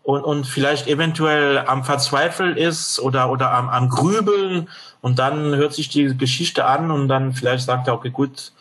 [0.02, 4.68] und, und vielleicht eventuell am Verzweifeln ist oder, oder am, am Grübeln
[5.00, 8.52] und dann hört sich die Geschichte an und dann vielleicht sagt er, okay, gut,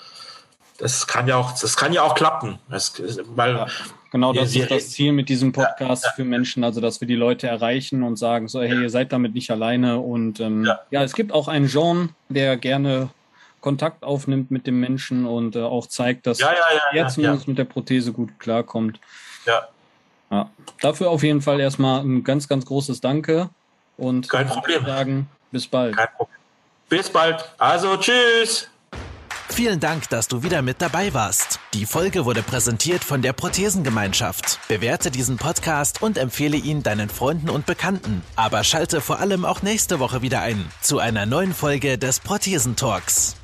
[0.77, 2.59] das kann ja auch, das kann ja auch klappen.
[2.69, 3.01] Das,
[3.35, 3.67] weil ja,
[4.11, 6.15] genau das ist das Ziel mit diesem Podcast ja, ja.
[6.15, 9.33] für Menschen, also dass wir die Leute erreichen und sagen, so, hey, ihr seid damit
[9.33, 9.99] nicht alleine.
[9.99, 11.03] Und ähm, ja.
[11.03, 13.09] es gibt auch einen Jean, der gerne
[13.61, 16.39] Kontakt aufnimmt mit dem Menschen und äh, auch zeigt, dass
[16.93, 18.99] er zumindest mit der Prothese gut klarkommt.
[19.45, 19.67] Ja.
[20.29, 20.49] Ja,
[20.79, 23.49] dafür auf jeden Fall erstmal ein ganz, ganz großes Danke
[23.97, 24.85] und kein Problem.
[24.85, 25.97] Sagen, bis bald.
[25.97, 26.37] Kein Problem.
[26.87, 27.53] Bis bald.
[27.57, 28.69] Also tschüss.
[29.49, 31.59] Vielen Dank, dass du wieder mit dabei warst.
[31.73, 34.59] Die Folge wurde präsentiert von der Prothesengemeinschaft.
[34.69, 38.23] Bewerte diesen Podcast und empfehle ihn deinen Freunden und Bekannten.
[38.37, 43.35] Aber schalte vor allem auch nächste Woche wieder ein zu einer neuen Folge des Prothesentalks.